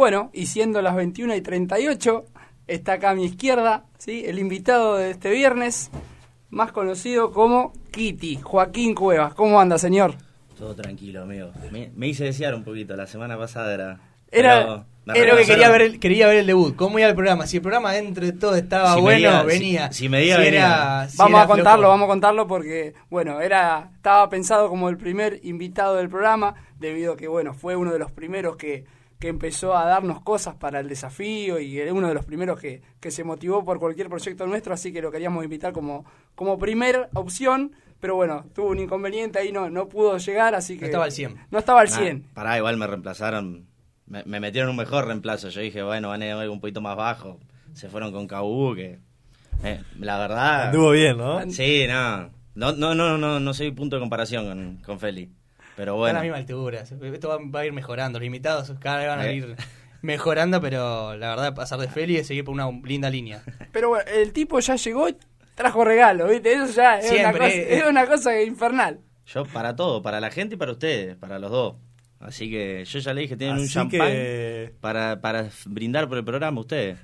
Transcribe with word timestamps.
Bueno, 0.00 0.30
y 0.32 0.46
siendo 0.46 0.80
las 0.80 0.94
21 0.96 1.34
y 1.36 1.42
38, 1.42 2.24
está 2.66 2.94
acá 2.94 3.10
a 3.10 3.14
mi 3.14 3.26
izquierda, 3.26 3.84
¿sí? 3.98 4.24
el 4.26 4.38
invitado 4.38 4.96
de 4.96 5.10
este 5.10 5.28
viernes, 5.30 5.90
más 6.48 6.72
conocido 6.72 7.32
como 7.32 7.74
Kitty, 7.90 8.36
Joaquín 8.42 8.94
Cuevas. 8.94 9.34
¿Cómo 9.34 9.60
anda, 9.60 9.76
señor? 9.76 10.14
Todo 10.58 10.74
tranquilo, 10.74 11.24
amigo. 11.24 11.50
Me, 11.70 11.90
me 11.94 12.08
hice 12.08 12.24
desear 12.24 12.54
un 12.54 12.64
poquito, 12.64 12.96
la 12.96 13.06
semana 13.06 13.36
pasada 13.36 13.74
era... 13.74 14.00
Era- 14.30 14.86
me 15.04 15.18
Era 15.18 15.32
lo 15.34 15.38
que 15.38 15.44
quería 15.44 15.68
ver, 15.68 15.82
el, 15.82 16.00
quería 16.00 16.28
ver 16.28 16.36
el 16.38 16.46
debut. 16.46 16.74
¿Cómo 16.76 16.98
iba 16.98 17.06
el 17.06 17.14
programa? 17.14 17.46
Si 17.46 17.58
el 17.58 17.62
programa 17.62 17.92
dentro 17.92 18.24
de 18.24 18.32
todo 18.32 18.54
estaba 18.56 18.94
Si 18.94 19.00
bueno, 19.02 19.28
medía- 19.28 19.40
si- 19.42 19.46
venía. 19.58 19.92
si 19.92 20.08
medía, 20.08 20.34
era- 20.36 20.44
venía. 20.44 21.08
si 21.10 21.18
vamos 21.18 21.34
era 21.34 21.42
a 21.42 21.46
contarlo, 21.46 21.78
flojo. 21.82 21.90
vamos 21.90 22.04
a 22.04 22.08
contarlo 22.08 22.46
porque, 22.46 22.94
bueno, 23.10 23.42
era 23.42 23.90
estaba 23.96 24.30
pensado 24.30 24.70
como 24.70 24.88
el 24.88 24.96
primer 24.96 25.40
invitado 25.42 25.96
del 25.96 26.08
programa, 26.08 26.54
debido 26.78 27.12
a 27.12 27.16
que, 27.18 27.28
bueno, 27.28 27.52
fue 27.52 27.76
uno 27.76 27.92
de 27.92 27.98
los 27.98 28.10
primeros 28.12 28.56
que, 28.56 28.84
que 29.20 29.28
empezó 29.28 29.76
a 29.76 29.84
darnos 29.84 30.22
cosas 30.22 30.56
para 30.56 30.80
el 30.80 30.88
desafío 30.88 31.60
y 31.60 31.78
era 31.78 31.92
uno 31.94 32.08
de 32.08 32.14
los 32.14 32.24
primeros 32.24 32.58
que, 32.58 32.82
que 32.98 33.10
se 33.12 33.22
motivó 33.22 33.64
por 33.64 33.78
cualquier 33.78 34.08
proyecto 34.08 34.46
nuestro, 34.46 34.74
así 34.74 34.92
que 34.92 35.00
lo 35.02 35.12
queríamos 35.12 35.44
invitar 35.44 35.72
como, 35.72 36.04
como 36.34 36.58
primera 36.58 37.08
opción, 37.14 37.72
pero 38.00 38.16
bueno, 38.16 38.46
tuvo 38.54 38.70
un 38.70 38.78
inconveniente 38.78 39.38
ahí, 39.38 39.52
no, 39.52 39.68
no 39.70 39.88
pudo 39.88 40.16
llegar, 40.18 40.54
así 40.54 40.74
que... 40.76 40.80
No 40.80 40.86
estaba 40.86 41.04
al 41.04 41.12
100. 41.12 41.36
No 41.50 41.58
estaba 41.58 41.80
al 41.82 41.90
Nah, 41.90 41.96
100. 41.98 42.22
pará, 42.34 42.56
igual 42.56 42.76
me 42.78 42.86
reemplazaron. 42.86 43.66
Me, 44.06 44.24
me 44.24 44.40
metieron 44.40 44.70
un 44.70 44.76
mejor 44.76 45.06
reemplazo. 45.06 45.50
Yo 45.50 45.60
dije, 45.60 45.82
bueno, 45.82 46.08
van 46.08 46.22
a 46.22 46.26
ir 46.26 46.32
algo 46.32 46.52
un 46.52 46.60
poquito 46.60 46.80
más 46.80 46.96
bajo. 46.96 47.38
Se 47.74 47.88
fueron 47.90 48.10
con 48.12 48.26
Kabu, 48.26 48.74
que. 48.74 48.98
eh, 49.62 49.82
la 49.98 50.18
verdad. 50.18 50.68
Anduvo 50.68 50.90
bien, 50.92 51.18
¿no? 51.18 51.48
Sí, 51.50 51.84
no. 51.86 52.30
No, 52.54 52.72
no, 52.72 52.94
no, 52.94 53.16
no, 53.18 53.38
no 53.38 53.54
soy 53.54 53.70
punto 53.70 53.96
de 53.96 54.00
comparación 54.00 54.46
con, 54.48 54.76
con 54.84 54.98
Feli. 54.98 55.30
Pero 55.80 55.92
Está 55.92 55.92
a 55.92 55.94
bueno. 55.98 56.18
la 56.18 56.22
misma 56.22 56.36
altura. 56.36 56.80
Esto 56.82 57.28
va, 57.30 57.38
va 57.42 57.60
a 57.60 57.64
ir 57.66 57.72
mejorando. 57.72 58.18
Los 58.18 58.26
invitados 58.26 58.70
cada 58.80 58.98
vez 58.98 59.08
van 59.08 59.20
a 59.20 59.26
Eh. 59.28 59.34
ir 59.36 59.56
mejorando, 60.02 60.60
pero 60.60 61.16
la 61.16 61.30
verdad, 61.30 61.54
pasar 61.54 61.78
de 61.80 61.88
Feli 61.88 62.16
es 62.16 62.26
seguir 62.26 62.44
por 62.44 62.52
una 62.52 62.70
linda 62.84 63.08
línea. 63.08 63.42
Pero 63.72 63.88
bueno, 63.88 64.04
el 64.12 64.32
tipo 64.34 64.60
ya 64.60 64.76
llegó 64.76 65.08
y 65.08 65.16
trajo 65.54 65.82
regalo, 65.82 66.28
¿viste? 66.28 66.52
Eso 66.52 66.66
ya 66.74 66.98
es, 66.98 67.10
una 67.10 67.32
cosa, 67.32 67.48
eh, 67.48 67.78
es 67.78 67.84
una 67.86 68.06
cosa 68.06 68.42
infernal. 68.42 69.00
Yo 69.26 69.44
para 69.46 69.74
todo, 69.74 70.02
para 70.02 70.20
la 70.20 70.30
gente 70.30 70.56
y 70.56 70.58
para 70.58 70.72
ustedes, 70.72 71.16
para 71.16 71.38
los 71.38 71.50
dos. 71.50 71.76
Así 72.18 72.50
que 72.50 72.84
yo 72.84 72.98
ya 72.98 73.14
le 73.14 73.22
dije, 73.22 73.36
tienen 73.38 73.56
un 73.56 73.66
champán 73.66 74.08
que, 74.08 74.74
para, 74.82 75.22
para 75.22 75.48
brindar 75.64 76.08
por 76.10 76.18
el 76.18 76.24
programa 76.24 76.60
ustedes. 76.60 76.98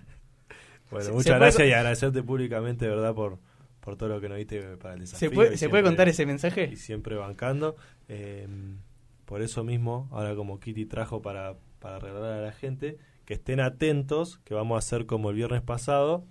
bueno, 0.91 1.07
Se- 1.07 1.13
muchas 1.13 1.33
se 1.33 1.39
gracias 1.39 1.69
y 1.69 1.73
agradecerte 1.73 2.23
públicamente, 2.23 2.85
de 2.85 2.91
verdad, 2.91 3.15
por, 3.15 3.39
por 3.87 3.97
todo 3.97 4.09
lo 4.09 4.21
que 4.21 4.29
nos 4.29 4.37
diste 4.39 4.61
para 4.79 4.95
el 4.95 5.01
desafío. 5.01 5.29
¿Se 5.31 5.35
puede, 5.35 5.55
y 5.55 5.59
¿se 5.59 5.69
puede 5.69 5.83
siempre- 5.83 5.91
contar 5.91 6.09
ese 6.09 6.27
mensaje? 6.27 6.69
Y 6.73 6.77
siempre 6.77 7.15
bancando. 7.15 7.77
Eh, 8.09 8.49
por 9.25 9.43
eso 9.43 9.63
mismo, 9.63 10.09
ahora 10.11 10.35
como 10.35 10.59
Kitty 10.59 10.87
trajo 10.87 11.23
para, 11.23 11.55
para 11.79 12.01
regalar 12.01 12.33
a 12.33 12.41
la 12.43 12.53
gente, 12.53 12.99
que 13.25 13.35
estén 13.35 13.61
atentos, 13.61 14.39
que 14.45 14.55
vamos 14.55 14.75
a 14.75 14.79
hacer 14.81 15.07
como 15.07 15.31
el 15.31 15.37
viernes 15.37 15.63
pasado. 15.63 16.25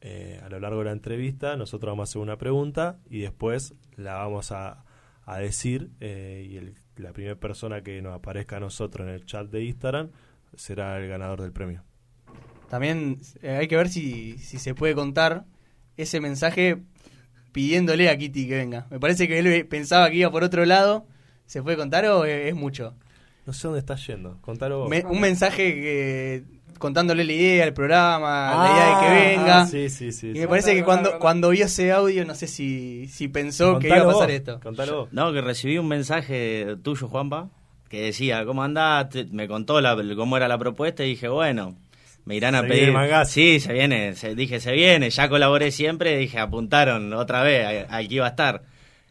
eh, 0.00 0.38
a 0.44 0.48
lo 0.50 0.58
largo 0.60 0.80
de 0.80 0.84
la 0.86 0.92
entrevista, 0.92 1.56
nosotros 1.56 1.92
vamos 1.92 2.08
a 2.08 2.10
hacer 2.10 2.20
una 2.20 2.36
pregunta 2.36 2.98
y 3.08 3.20
después 3.20 3.74
la 3.96 4.14
vamos 4.16 4.50
a, 4.52 4.84
a 5.24 5.38
decir. 5.38 5.90
eh, 6.00 6.46
y 6.50 6.56
el- 6.56 6.74
la 6.96 7.12
primera 7.12 7.36
persona 7.36 7.82
que 7.82 8.02
nos 8.02 8.14
aparezca 8.14 8.56
a 8.56 8.60
nosotros 8.60 9.06
en 9.08 9.14
el 9.14 9.24
chat 9.26 9.48
de 9.48 9.64
Instagram 9.64 10.10
será 10.56 10.98
el 10.98 11.08
ganador 11.08 11.40
del 11.40 11.52
premio. 11.52 11.84
También 12.68 13.18
eh, 13.42 13.50
hay 13.56 13.68
que 13.68 13.76
ver 13.76 13.88
si, 13.88 14.36
si 14.38 14.58
se 14.58 14.74
puede 14.74 14.94
contar 14.94 15.44
ese 15.96 16.20
mensaje 16.20 16.78
pidiéndole 17.52 18.08
a 18.08 18.16
Kitty 18.18 18.48
que 18.48 18.56
venga. 18.56 18.86
Me 18.90 18.98
parece 18.98 19.28
que 19.28 19.38
él 19.38 19.66
pensaba 19.66 20.10
que 20.10 20.16
iba 20.16 20.30
por 20.30 20.44
otro 20.44 20.64
lado. 20.64 21.06
¿Se 21.46 21.62
puede 21.62 21.76
contar 21.76 22.04
o 22.06 22.24
es, 22.24 22.48
es 22.48 22.54
mucho? 22.54 22.94
No 23.46 23.52
sé 23.52 23.68
dónde 23.68 23.80
estás 23.80 24.06
yendo. 24.06 24.38
Contalo 24.40 24.80
vos. 24.80 24.88
Me- 24.90 25.04
un 25.04 25.20
mensaje 25.20 25.74
que 25.74 26.42
contándole 26.78 27.22
la 27.24 27.32
idea 27.32 27.64
del 27.64 27.74
programa, 27.74 28.54
la 28.56 28.72
idea 28.72 28.88
de 28.88 29.06
que 29.06 29.36
venga. 29.36 29.60
Ah, 29.62 29.66
sí, 29.66 29.88
sí, 29.90 30.10
sí. 30.12 30.28
Y 30.30 30.32
sí. 30.34 30.38
me 30.40 30.48
parece 30.48 30.74
que 30.74 30.82
cuando, 30.82 31.02
contalo. 31.10 31.20
cuando 31.20 31.50
vio 31.50 31.66
ese 31.66 31.92
audio, 31.92 32.24
no 32.24 32.34
sé 32.34 32.46
si, 32.48 33.06
si 33.08 33.28
pensó 33.28 33.78
que 33.78 33.88
iba 33.88 33.98
a 34.00 34.04
pasar 34.06 34.26
vos, 34.28 34.30
esto. 34.30 34.60
Contalo 34.60 34.96
vos. 35.02 35.12
No, 35.12 35.32
que 35.32 35.40
recibí 35.40 35.78
un 35.78 35.86
mensaje 35.86 36.76
tuyo, 36.82 37.08
Juanpa, 37.08 37.50
que 37.88 38.00
decía, 38.02 38.44
¿cómo 38.44 38.62
andás? 38.64 39.08
Me 39.30 39.46
contó 39.46 39.80
la, 39.80 39.96
cómo 40.16 40.36
era 40.36 40.48
la 40.48 40.58
propuesta 40.58 41.04
y 41.04 41.10
dije, 41.10 41.28
bueno, 41.28 41.76
me 42.24 42.36
irán 42.36 42.54
a 42.54 42.62
Se 42.62 42.68
pedir... 42.68 42.90
viene. 42.90 43.24
Sí, 43.26 43.60
se 43.60 43.72
viene, 43.72 44.14
se- 44.14 44.34
dije, 44.34 44.60
se 44.60 44.72
viene, 44.72 45.10
ya 45.10 45.28
colaboré 45.28 45.70
siempre, 45.70 46.16
dije, 46.16 46.38
apuntaron 46.38 47.12
otra 47.12 47.42
vez 47.42 47.86
a- 47.88 47.96
al 47.96 48.08
que 48.08 48.14
iba 48.14 48.26
a 48.26 48.30
estar. 48.30 48.62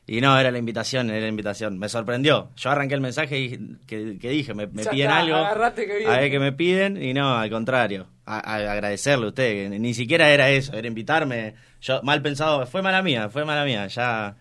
Y 0.05 0.19
no, 0.19 0.37
era 0.37 0.51
la 0.51 0.57
invitación, 0.57 1.09
era 1.11 1.21
la 1.21 1.27
invitación. 1.29 1.79
Me 1.79 1.87
sorprendió. 1.87 2.49
Yo 2.57 2.69
arranqué 2.71 2.93
el 2.95 2.99
mensaje 3.01 3.39
y 3.39 3.47
dije- 3.47 3.59
que, 3.87 4.17
que 4.19 4.29
dije, 4.29 4.53
me, 4.53 4.67
me 4.67 4.83
Ya 4.83 4.91
piden 4.91 5.07
está, 5.09 5.19
algo. 5.19 5.73
que. 5.75 6.05
A 6.07 6.17
ver 6.19 6.29
qué 6.31 6.39
me 6.39 6.51
piden 6.51 7.01
y 7.01 7.13
no, 7.13 7.37
al 7.37 7.49
contrario. 7.49 8.07
A, 8.25 8.37
a- 8.39 8.71
agradecerle 8.73 9.25
a 9.25 9.29
usted, 9.29 9.69
que 9.71 9.79
ni 9.79 9.93
siquiera 9.93 10.29
era 10.29 10.49
eso, 10.49 10.73
era 10.75 10.87
invitarme. 10.87 11.53
Yo, 11.81 12.01
mal 12.03 12.21
pensado, 12.21 12.65
fue 12.67 12.81
mala 12.81 13.01
mía, 13.01 13.29
fue 13.29 13.45
mala 13.45 13.63
mía. 13.63 13.87
Ya, 13.87 14.35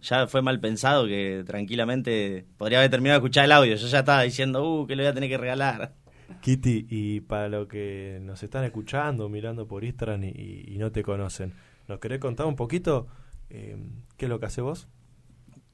ya 0.00 0.26
fue 0.26 0.42
mal 0.42 0.58
pensado 0.58 1.06
que 1.06 1.44
tranquilamente 1.46 2.44
podría 2.58 2.78
haber 2.78 2.90
terminado 2.90 3.20
de 3.20 3.24
escuchar 3.26 3.44
el 3.44 3.52
audio. 3.52 3.76
Yo 3.76 3.86
ya 3.86 4.00
estaba 4.00 4.22
diciendo, 4.22 4.64
uh, 4.64 4.86
que 4.88 4.96
le 4.96 5.04
voy 5.04 5.10
a 5.10 5.14
tener 5.14 5.28
que 5.28 5.38
regalar. 5.38 5.92
Kitty, 6.40 6.86
y 6.90 7.20
para 7.20 7.48
los 7.48 7.68
que 7.68 8.18
nos 8.22 8.42
están 8.42 8.64
escuchando, 8.64 9.28
mirando 9.28 9.66
por 9.66 9.84
Instagram 9.84 10.24
y, 10.24 10.28
y- 10.28 10.64
y 10.74 10.78
no 10.78 10.92
te 10.92 11.02
conocen, 11.02 11.54
¿nos 11.88 11.98
querés 11.98 12.18
contar 12.20 12.46
un 12.46 12.56
poquito 12.56 13.06
eh, 13.50 13.76
qué 14.16 14.26
es 14.26 14.28
lo 14.28 14.40
que 14.40 14.46
haces 14.46 14.62
vos? 14.64 14.88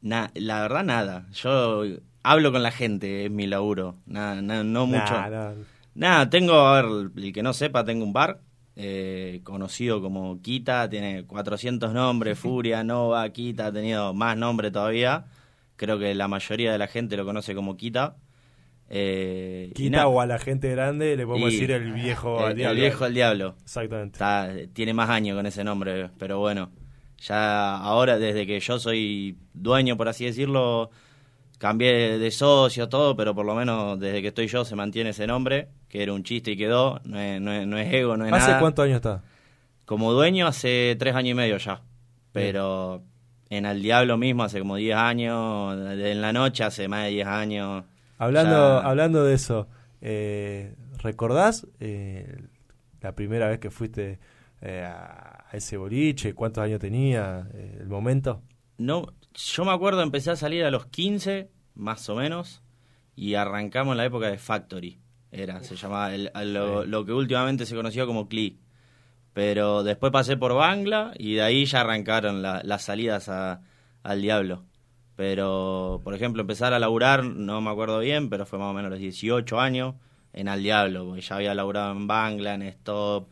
Na- 0.01 0.31
la 0.35 0.61
verdad, 0.62 0.85
nada. 0.85 1.27
Yo 1.33 1.85
hablo 2.23 2.53
con 2.53 2.62
la 2.62 2.71
gente, 2.73 3.25
es 3.27 3.31
mi 3.31 3.47
laburo. 3.47 3.95
Nada, 4.07 4.43
na- 4.43 4.65
no 4.65 4.87
mucho. 4.87 5.15
Nah, 5.15 5.29
nah. 5.31 5.53
Nada, 5.95 6.31
tengo, 6.31 6.55
a 6.55 6.81
ver, 6.83 7.11
el 7.17 7.33
que 7.33 7.43
no 7.43 7.53
sepa, 7.53 7.85
tengo 7.85 8.05
un 8.05 8.12
bar 8.12 8.41
eh, 8.77 9.41
conocido 9.45 10.01
como 10.01 10.41
Kita, 10.41 10.89
tiene 10.89 11.25
400 11.27 11.93
nombres, 11.93 12.39
Furia, 12.39 12.83
Nova, 12.83 13.29
Kita, 13.31 13.67
ha 13.67 13.73
tenido 13.73 14.15
más 14.15 14.37
nombres 14.37 14.73
todavía. 14.73 15.27
Creo 15.77 15.99
que 15.99 16.15
la 16.15 16.29
mayoría 16.29 16.73
de 16.73 16.79
la 16.79 16.87
gente 16.87 17.17
lo 17.17 17.25
conoce 17.25 17.55
como 17.55 17.77
Kita. 17.77 18.17
Eh, 18.88 19.70
Quita 19.75 20.06
o 20.09 20.20
a 20.20 20.26
la 20.26 20.38
gente 20.38 20.70
grande 20.70 21.16
le 21.16 21.26
podemos 21.26 21.50
y- 21.50 21.54
decir 21.54 21.70
el 21.70 21.93
viejo 21.93 22.38
el, 22.41 22.44
al 22.44 22.50
el 22.53 22.56
diablo. 22.59 22.81
viejo 22.81 23.04
al 23.04 23.15
diablo. 23.15 23.54
Exactamente. 23.62 24.15
Está, 24.16 24.50
tiene 24.72 24.93
más 24.93 25.09
años 25.09 25.37
con 25.37 25.47
ese 25.47 25.65
nombre, 25.65 26.10
pero 26.19 26.38
bueno, 26.38 26.70
ya 27.19 27.76
ahora 27.78 28.19
desde 28.19 28.47
que 28.47 28.60
yo 28.60 28.78
soy 28.78 29.37
dueño, 29.54 29.97
por 29.97 30.09
así 30.09 30.25
decirlo, 30.26 30.91
cambié 31.59 32.19
de, 32.19 32.31
socio, 32.31 32.88
todo, 32.88 33.16
pero 33.16 33.34
por 33.34 33.47
lo 33.47 33.54
menos 33.54 33.98
desde 33.98 34.20
que 34.20 34.28
estoy 34.28 34.47
yo 34.48 34.65
se 34.65 34.76
mantiene 34.76 35.10
ese 35.10 35.26
nombre, 35.26 35.69
que 35.88 36.03
era 36.03 36.12
un 36.12 36.22
chiste 36.25 36.50
y 36.50 36.56
quedó, 36.56 37.00
no 37.04 37.19
es, 37.19 37.41
no 37.41 37.53
es- 37.53 37.66
no 37.66 37.78
es 37.78 37.93
ego, 37.94 38.16
no 38.16 38.26
es 38.26 38.32
¿Hace 38.32 38.49
nada. 38.49 38.60
cuántos 38.60 38.84
años 38.84 38.97
está? 38.97 39.22
Como 39.87 40.12
dueño 40.12 40.47
hace 40.47 40.97
tres 40.99 41.14
años 41.14 41.31
y 41.31 41.34
medio 41.34 41.56
ya, 41.56 41.81
pero 42.32 43.03
en 43.50 43.66
Al 43.66 43.81
Diablo 43.82 44.16
mismo 44.19 44.43
hace 44.44 44.59
como 44.59 44.76
10 44.76 44.97
años, 44.97 45.76
en 45.76 46.20
la 46.22 46.32
noche 46.32 46.64
hace 46.64 46.88
más 46.88 47.04
de 47.04 47.10
10 47.10 47.26
años. 47.26 47.84
Hablando, 48.25 48.81
Ya- 48.83 48.88
hablando 48.88 49.25
de 49.25 49.34
eso, 49.34 49.69
eh, 50.00 50.75
¿recordás 50.99 51.66
eh, 51.81 52.43
la 53.00 53.15
primera 53.15 53.49
vez 53.49 53.59
que 53.59 53.71
fuiste 53.71 54.19
eh, 54.60 54.84
a 54.87 55.47
ese 55.53 55.77
boliche? 55.77 56.34
¿Cuántos 56.34 56.62
años 56.65 56.78
tenía? 56.81 57.49
eh, 57.53 57.78
¿El 57.81 57.88
momento? 57.88 58.43
No, 58.78 59.06
yo 59.34 59.65
me 59.65 59.72
acuerdo, 59.72 60.03
empecé 60.03 60.31
a 60.31 60.37
salir 60.37 60.65
a 60.65 60.71
los 60.71 60.87
15, 60.87 61.50
más 61.75 62.09
o 62.09 62.15
menos, 62.16 62.62
y 63.16 63.34
arrancamos 63.34 63.93
en 63.93 63.99
la 63.99 64.05
época 64.05 64.28
de 64.28 64.38
Factory. 64.38 64.99
Era, 65.31 65.62
se 65.62 65.77
llamaba 65.77 66.15
el- 66.15 66.31
lo, 66.53 66.84
lo 66.84 67.05
que 67.06 67.12
últimamente 67.12 67.65
se 67.66 67.75
conoció 67.75 68.06
como 68.06 68.28
Cli. 68.28 68.59
Pero 69.32 69.82
después 69.82 70.12
pasé 70.12 70.37
por 70.37 70.53
Bangla 70.55 71.12
y 71.19 71.34
de 71.34 71.43
ahí 71.43 71.65
ya 71.65 71.81
arrancaron 71.81 72.43
la- 72.43 72.61
las 72.65 72.82
salidas 72.82 73.28
a- 73.31 73.62
al 74.03 74.21
diablo. 74.21 74.65
Pero, 75.17 76.00
por 76.05 76.15
ejemplo, 76.15 76.41
empezar 76.41 76.73
a 76.73 76.78
laburar, 76.78 77.25
no 77.25 77.61
me 77.61 77.71
acuerdo 77.71 77.99
bien, 77.99 78.31
pero 78.31 78.47
fue 78.47 78.59
más 78.59 78.71
o 78.71 78.73
menos 78.73 78.91
los 78.91 78.99
18 79.00 79.61
años 79.61 79.95
en 80.33 80.49
Al 80.49 80.62
Diablo, 80.62 81.05
porque 81.06 81.21
ya 81.21 81.37
había 81.37 81.55
laburado 81.55 81.93
en 81.93 82.06
Bangla, 82.06 82.55
en 82.55 82.62
Stop. 82.62 83.29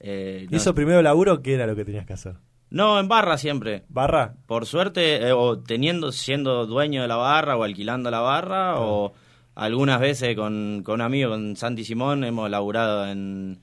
eh, 0.00 0.46
no, 0.50 0.56
¿Hizo 0.56 0.74
primero 0.74 1.02
laburo? 1.02 1.42
¿Qué 1.42 1.54
era 1.54 1.66
lo 1.66 1.74
que 1.74 1.84
tenías 1.84 2.06
que 2.06 2.12
hacer? 2.12 2.36
no, 2.70 2.98
en 2.98 3.08
Barra 3.08 3.36
siempre. 3.38 3.84
¿Barra? 3.88 4.34
Por 4.46 4.66
suerte, 4.66 5.16
eh, 5.28 5.32
o 5.32 5.58
teniendo, 5.58 6.12
siendo 6.12 6.66
dueño 6.66 7.02
de 7.02 7.08
la 7.08 7.16
barra 7.16 7.56
o 7.56 7.62
alquilando 7.64 8.10
la 8.10 8.20
barra, 8.20 8.80
o 8.80 9.12
algunas 9.56 10.00
veces 10.00 10.34
con, 10.36 10.82
con 10.84 10.94
un 10.96 11.00
amigo, 11.02 11.30
con 11.30 11.56
Santi 11.56 11.84
Simón, 11.84 12.24
hemos 12.24 12.48
laburado 12.50 13.06
en, 13.08 13.60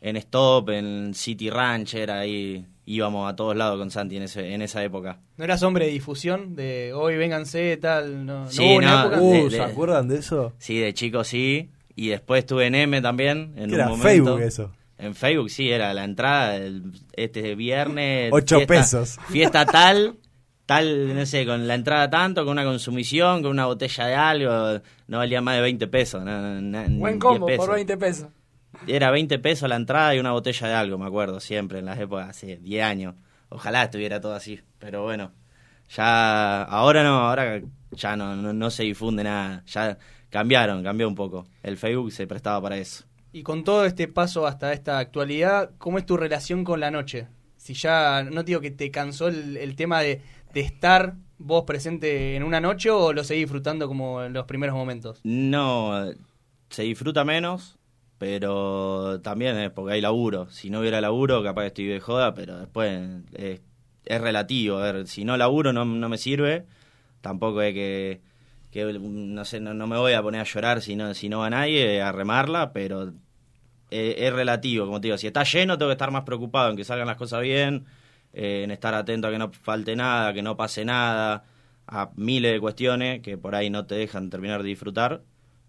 en 0.00 0.16
Stop, 0.16 0.70
en 0.70 1.14
City 1.14 1.48
Rancher, 1.50 2.10
ahí 2.10 2.66
íbamos 2.94 3.30
a 3.30 3.36
todos 3.36 3.56
lados 3.56 3.78
con 3.78 3.90
Santi 3.90 4.16
en, 4.16 4.24
ese, 4.24 4.52
en 4.54 4.62
esa 4.62 4.82
época. 4.82 5.18
¿No 5.36 5.44
eras 5.44 5.62
hombre 5.62 5.86
de 5.86 5.92
difusión? 5.92 6.54
De 6.56 6.92
hoy 6.94 7.16
vénganse, 7.16 7.76
tal. 7.76 8.24
No, 8.26 8.44
no 8.44 8.50
Sí, 8.50 8.64
época? 8.64 9.20
Uh, 9.20 9.44
de- 9.44 9.50
¿Se 9.50 9.62
acuerdan 9.62 10.08
de 10.08 10.18
eso? 10.18 10.52
Sí, 10.58 10.78
de 10.78 10.92
chico 10.94 11.24
sí, 11.24 11.70
y 11.94 12.08
después 12.08 12.40
estuve 12.40 12.66
en 12.66 12.74
M 12.74 13.00
también, 13.02 13.52
en 13.56 13.68
¿Qué 13.68 13.74
un 13.74 13.74
era 13.74 13.84
momento. 13.88 14.04
Facebook 14.04 14.40
eso? 14.42 14.72
En 14.98 15.14
Facebook 15.14 15.50
sí, 15.50 15.70
era 15.70 15.94
la 15.94 16.04
entrada 16.04 16.56
el- 16.56 16.92
este 17.14 17.54
viernes. 17.54 18.30
Ocho 18.32 18.60
pesos. 18.66 19.18
Fiesta 19.28 19.64
tal, 19.66 20.16
tal, 20.66 21.14
no 21.14 21.24
sé, 21.26 21.46
con 21.46 21.66
la 21.66 21.74
entrada 21.74 22.10
tanto, 22.10 22.44
con 22.44 22.52
una 22.52 22.64
consumición, 22.64 23.42
con 23.42 23.50
una 23.52 23.66
botella 23.66 24.06
de 24.06 24.14
algo, 24.14 24.80
no 25.08 25.18
valía 25.18 25.40
más 25.40 25.56
de 25.56 25.62
20 25.62 25.86
pesos. 25.88 26.22
no- 26.24 26.60
Buen 26.98 27.14
10 27.14 27.18
combo 27.18 27.46
pesos. 27.46 27.66
por 27.66 27.74
20 27.76 27.96
pesos. 27.96 28.28
Era 28.86 29.10
20 29.10 29.38
pesos 29.38 29.68
la 29.68 29.76
entrada 29.76 30.14
y 30.14 30.18
una 30.18 30.32
botella 30.32 30.68
de 30.68 30.74
algo, 30.74 30.98
me 30.98 31.06
acuerdo, 31.06 31.40
siempre, 31.40 31.80
en 31.80 31.86
las 31.86 31.98
épocas, 31.98 32.30
hace 32.30 32.56
10 32.56 32.84
años. 32.84 33.14
Ojalá 33.48 33.84
estuviera 33.84 34.20
todo 34.20 34.34
así, 34.34 34.60
pero 34.78 35.02
bueno, 35.02 35.32
ya, 35.88 36.62
ahora 36.62 37.02
no, 37.02 37.28
ahora 37.28 37.60
ya 37.92 38.16
no, 38.16 38.36
no, 38.36 38.52
no 38.52 38.70
se 38.70 38.84
difunde 38.84 39.24
nada, 39.24 39.64
ya 39.66 39.98
cambiaron, 40.28 40.82
cambió 40.82 41.08
un 41.08 41.14
poco. 41.14 41.46
El 41.62 41.76
Facebook 41.76 42.12
se 42.12 42.26
prestaba 42.26 42.60
para 42.62 42.76
eso. 42.78 43.04
Y 43.32 43.42
con 43.42 43.64
todo 43.64 43.84
este 43.84 44.08
paso 44.08 44.46
hasta 44.46 44.72
esta 44.72 44.98
actualidad, 44.98 45.70
¿cómo 45.78 45.98
es 45.98 46.06
tu 46.06 46.16
relación 46.16 46.64
con 46.64 46.80
la 46.80 46.90
noche? 46.90 47.28
Si 47.56 47.74
ya, 47.74 48.22
no 48.24 48.42
digo 48.42 48.60
que 48.60 48.70
te 48.70 48.90
cansó 48.90 49.28
el, 49.28 49.56
el 49.56 49.76
tema 49.76 50.00
de, 50.00 50.22
de 50.52 50.60
estar 50.60 51.14
vos 51.40 51.64
presente 51.64 52.36
en 52.36 52.42
una 52.42 52.60
noche 52.60 52.90
o 52.90 53.12
lo 53.12 53.24
seguís 53.24 53.44
disfrutando 53.44 53.88
como 53.88 54.22
en 54.22 54.32
los 54.32 54.46
primeros 54.46 54.76
momentos. 54.76 55.20
No, 55.24 56.12
se 56.68 56.82
disfruta 56.82 57.24
menos, 57.24 57.78
pero 58.20 59.18
también 59.22 59.56
es 59.56 59.70
porque 59.70 59.94
hay 59.94 60.02
laburo. 60.02 60.50
Si 60.50 60.68
no 60.68 60.80
hubiera 60.80 61.00
laburo, 61.00 61.42
capaz 61.42 61.62
que 61.62 61.66
estoy 61.68 61.86
de 61.86 62.00
joda, 62.00 62.34
pero 62.34 62.58
después 62.58 63.00
es, 63.32 63.62
es 64.04 64.20
relativo. 64.20 64.76
A 64.76 64.92
ver, 64.92 65.08
si 65.08 65.24
no 65.24 65.38
laburo 65.38 65.72
no, 65.72 65.86
no 65.86 66.08
me 66.10 66.18
sirve, 66.18 66.66
tampoco 67.22 67.62
es 67.62 67.72
que, 67.72 68.20
no 69.00 69.44
sé, 69.46 69.60
no, 69.60 69.86
me 69.86 69.96
voy 69.96 70.12
a 70.12 70.20
poner 70.20 70.42
a 70.42 70.44
llorar 70.44 70.82
si 70.82 70.96
no, 70.96 71.14
si 71.14 71.30
no 71.30 71.38
va 71.38 71.48
nadie, 71.48 72.02
a 72.02 72.12
remarla, 72.12 72.74
pero 72.74 73.14
es, 73.88 74.14
es 74.18 74.32
relativo, 74.34 74.84
como 74.84 75.00
te 75.00 75.06
digo. 75.08 75.16
Si 75.16 75.26
está 75.26 75.42
lleno, 75.44 75.78
tengo 75.78 75.88
que 75.88 75.94
estar 75.94 76.10
más 76.10 76.24
preocupado 76.24 76.68
en 76.68 76.76
que 76.76 76.84
salgan 76.84 77.06
las 77.06 77.16
cosas 77.16 77.40
bien, 77.40 77.86
eh, 78.34 78.64
en 78.64 78.70
estar 78.70 78.92
atento 78.92 79.28
a 79.28 79.30
que 79.30 79.38
no 79.38 79.50
falte 79.50 79.96
nada, 79.96 80.34
que 80.34 80.42
no 80.42 80.58
pase 80.58 80.84
nada, 80.84 81.44
a 81.86 82.10
miles 82.16 82.52
de 82.52 82.60
cuestiones 82.60 83.22
que 83.22 83.38
por 83.38 83.54
ahí 83.54 83.70
no 83.70 83.86
te 83.86 83.94
dejan 83.94 84.28
terminar 84.28 84.62
de 84.62 84.68
disfrutar, 84.68 85.22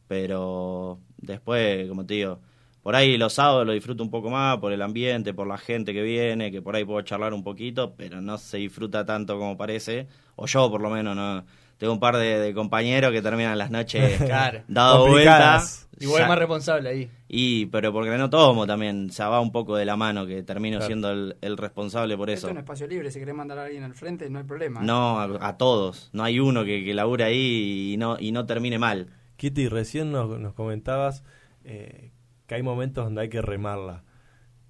pero 0.09 0.99
después, 1.21 1.87
como 1.87 2.05
te 2.05 2.15
digo, 2.15 2.39
por 2.83 2.95
ahí 2.95 3.17
los 3.17 3.33
sábados 3.33 3.65
lo 3.65 3.73
disfruto 3.73 4.03
un 4.03 4.09
poco 4.09 4.29
más 4.29 4.57
por 4.57 4.71
el 4.73 4.81
ambiente, 4.81 5.33
por 5.33 5.47
la 5.47 5.57
gente 5.57 5.93
que 5.93 6.01
viene, 6.01 6.51
que 6.51 6.61
por 6.61 6.75
ahí 6.75 6.83
puedo 6.83 7.01
charlar 7.01 7.33
un 7.33 7.43
poquito, 7.43 7.93
pero 7.95 8.21
no 8.21 8.37
se 8.37 8.57
disfruta 8.57 9.05
tanto 9.05 9.37
como 9.37 9.55
parece, 9.57 10.07
o 10.35 10.47
yo 10.47 10.69
por 10.71 10.81
lo 10.81 10.89
menos 10.89 11.15
no. 11.15 11.43
Tengo 11.77 11.93
un 11.93 11.99
par 11.99 12.15
de, 12.17 12.37
de 12.39 12.53
compañeros 12.53 13.11
que 13.11 13.23
terminan 13.23 13.57
las 13.57 13.71
noches 13.71 14.21
Claro. 14.25 14.61
dado 14.67 15.05
Complicadas. 15.05 15.87
vuelta. 15.89 16.03
Igual 16.05 16.19
ya- 16.19 16.23
es 16.25 16.29
más 16.29 16.37
responsable 16.39 16.89
ahí. 16.89 17.09
y, 17.27 17.65
pero 17.67 17.91
porque 17.91 18.09
no 18.17 18.29
tomo 18.29 18.65
también, 18.67 19.07
o 19.09 19.13
sea, 19.13 19.29
va 19.29 19.39
un 19.41 19.51
poco 19.51 19.75
de 19.75 19.85
la 19.85 19.95
mano 19.95 20.25
que 20.27 20.41
termino 20.43 20.77
Claro. 20.77 20.87
siendo 20.87 21.11
el, 21.11 21.35
el 21.41 21.57
responsable 21.57 22.15
por 22.17 22.29
Esto 22.29 22.39
eso. 22.39 22.47
es 22.49 22.51
un 22.53 22.57
espacio 22.59 22.85
libre, 22.87 23.09
si 23.11 23.17
querés 23.19 23.33
mandar 23.35 23.57
a 23.59 23.65
alguien 23.65 23.83
al 23.83 23.93
frente, 23.95 24.29
no 24.29 24.37
hay 24.39 24.45
problema. 24.45 24.79
¿eh? 24.81 24.83
No, 24.85 25.19
a, 25.19 25.47
a 25.47 25.57
todos. 25.57 26.09
No 26.13 26.23
hay 26.23 26.39
uno 26.39 26.63
que, 26.65 26.83
que 26.83 26.93
labure 26.95 27.23
ahí 27.23 27.93
y 27.93 27.97
no, 27.97 28.15
y 28.19 28.31
no 28.31 28.45
termine 28.45 28.77
mal. 28.79 29.07
Kitty, 29.41 29.69
recién 29.69 30.11
nos, 30.11 30.53
comentabas 30.53 31.23
eh, 31.63 32.11
que 32.45 32.53
hay 32.53 32.61
momentos 32.61 33.05
donde 33.05 33.21
hay 33.21 33.29
que 33.29 33.41
remarla. 33.41 34.03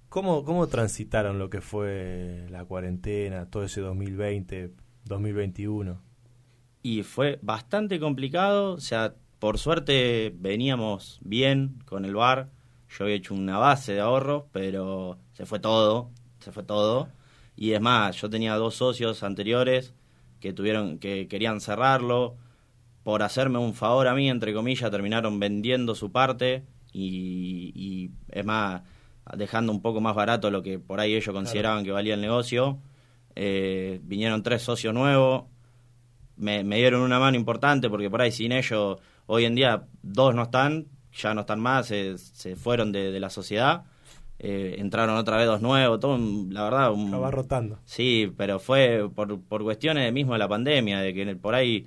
¿Cómo, 0.08 0.46
¿Cómo 0.46 0.66
transitaron 0.66 1.38
lo 1.38 1.50
que 1.50 1.60
fue 1.60 2.46
la 2.48 2.64
cuarentena, 2.64 3.50
todo 3.50 3.64
ese 3.64 3.82
2020, 3.82 4.72
2021? 5.04 6.00
Y 6.82 7.02
fue 7.02 7.38
bastante 7.42 8.00
complicado, 8.00 8.72
o 8.72 8.80
sea, 8.80 9.14
por 9.38 9.58
suerte 9.58 10.32
veníamos 10.34 11.20
bien 11.22 11.82
con 11.84 12.06
el 12.06 12.14
bar. 12.14 12.48
Yo 12.88 13.04
había 13.04 13.16
hecho 13.16 13.34
una 13.34 13.58
base 13.58 13.92
de 13.92 14.00
ahorros, 14.00 14.44
pero 14.52 15.18
se 15.34 15.44
fue 15.44 15.58
todo, 15.58 16.08
se 16.38 16.50
fue 16.50 16.62
todo. 16.62 17.10
Y 17.56 17.72
es 17.72 17.80
más, 17.82 18.16
yo 18.16 18.30
tenía 18.30 18.54
dos 18.54 18.76
socios 18.76 19.22
anteriores 19.22 19.92
que 20.40 20.54
tuvieron 20.54 20.98
que 20.98 21.28
querían 21.28 21.60
cerrarlo 21.60 22.38
por 23.02 23.22
hacerme 23.22 23.58
un 23.58 23.74
favor 23.74 24.06
a 24.08 24.14
mí, 24.14 24.28
entre 24.30 24.52
comillas, 24.54 24.90
terminaron 24.90 25.38
vendiendo 25.40 25.94
su 25.94 26.12
parte 26.12 26.62
y, 26.92 27.72
y 27.74 28.10
es 28.30 28.44
más, 28.44 28.82
dejando 29.36 29.72
un 29.72 29.80
poco 29.82 30.00
más 30.00 30.14
barato 30.14 30.50
lo 30.50 30.62
que 30.62 30.78
por 30.78 31.00
ahí 31.00 31.14
ellos 31.14 31.32
consideraban 31.34 31.84
que 31.84 31.90
valía 31.90 32.14
el 32.14 32.20
negocio. 32.20 32.78
Eh, 33.34 34.00
vinieron 34.04 34.42
tres 34.42 34.62
socios 34.62 34.92
nuevos, 34.92 35.44
me, 36.36 36.64
me 36.64 36.76
dieron 36.76 37.00
una 37.02 37.18
mano 37.18 37.36
importante 37.36 37.88
porque 37.88 38.10
por 38.10 38.20
ahí 38.20 38.30
sin 38.32 38.52
ellos, 38.52 38.98
hoy 39.26 39.44
en 39.46 39.54
día 39.54 39.84
dos 40.02 40.34
no 40.34 40.42
están, 40.42 40.86
ya 41.14 41.34
no 41.34 41.40
están 41.42 41.60
más, 41.60 41.86
se, 41.86 42.18
se 42.18 42.56
fueron 42.56 42.92
de, 42.92 43.10
de 43.10 43.20
la 43.20 43.30
sociedad, 43.30 43.84
eh, 44.38 44.76
entraron 44.78 45.16
otra 45.16 45.36
vez 45.36 45.46
dos 45.46 45.62
nuevos, 45.62 45.98
todo, 46.00 46.14
un- 46.16 46.52
la 46.52 46.64
verdad, 46.64 46.92
un, 46.92 47.10
va 47.22 47.30
rotando. 47.30 47.78
Sí, 47.84 48.32
pero 48.36 48.58
fue 48.58 49.08
por, 49.14 49.40
por 49.40 49.62
cuestiones 49.62 50.12
mismo 50.12 50.32
de 50.34 50.38
la 50.40 50.48
pandemia, 50.48 51.00
de 51.00 51.14
que 51.14 51.36
por 51.36 51.54
ahí 51.54 51.86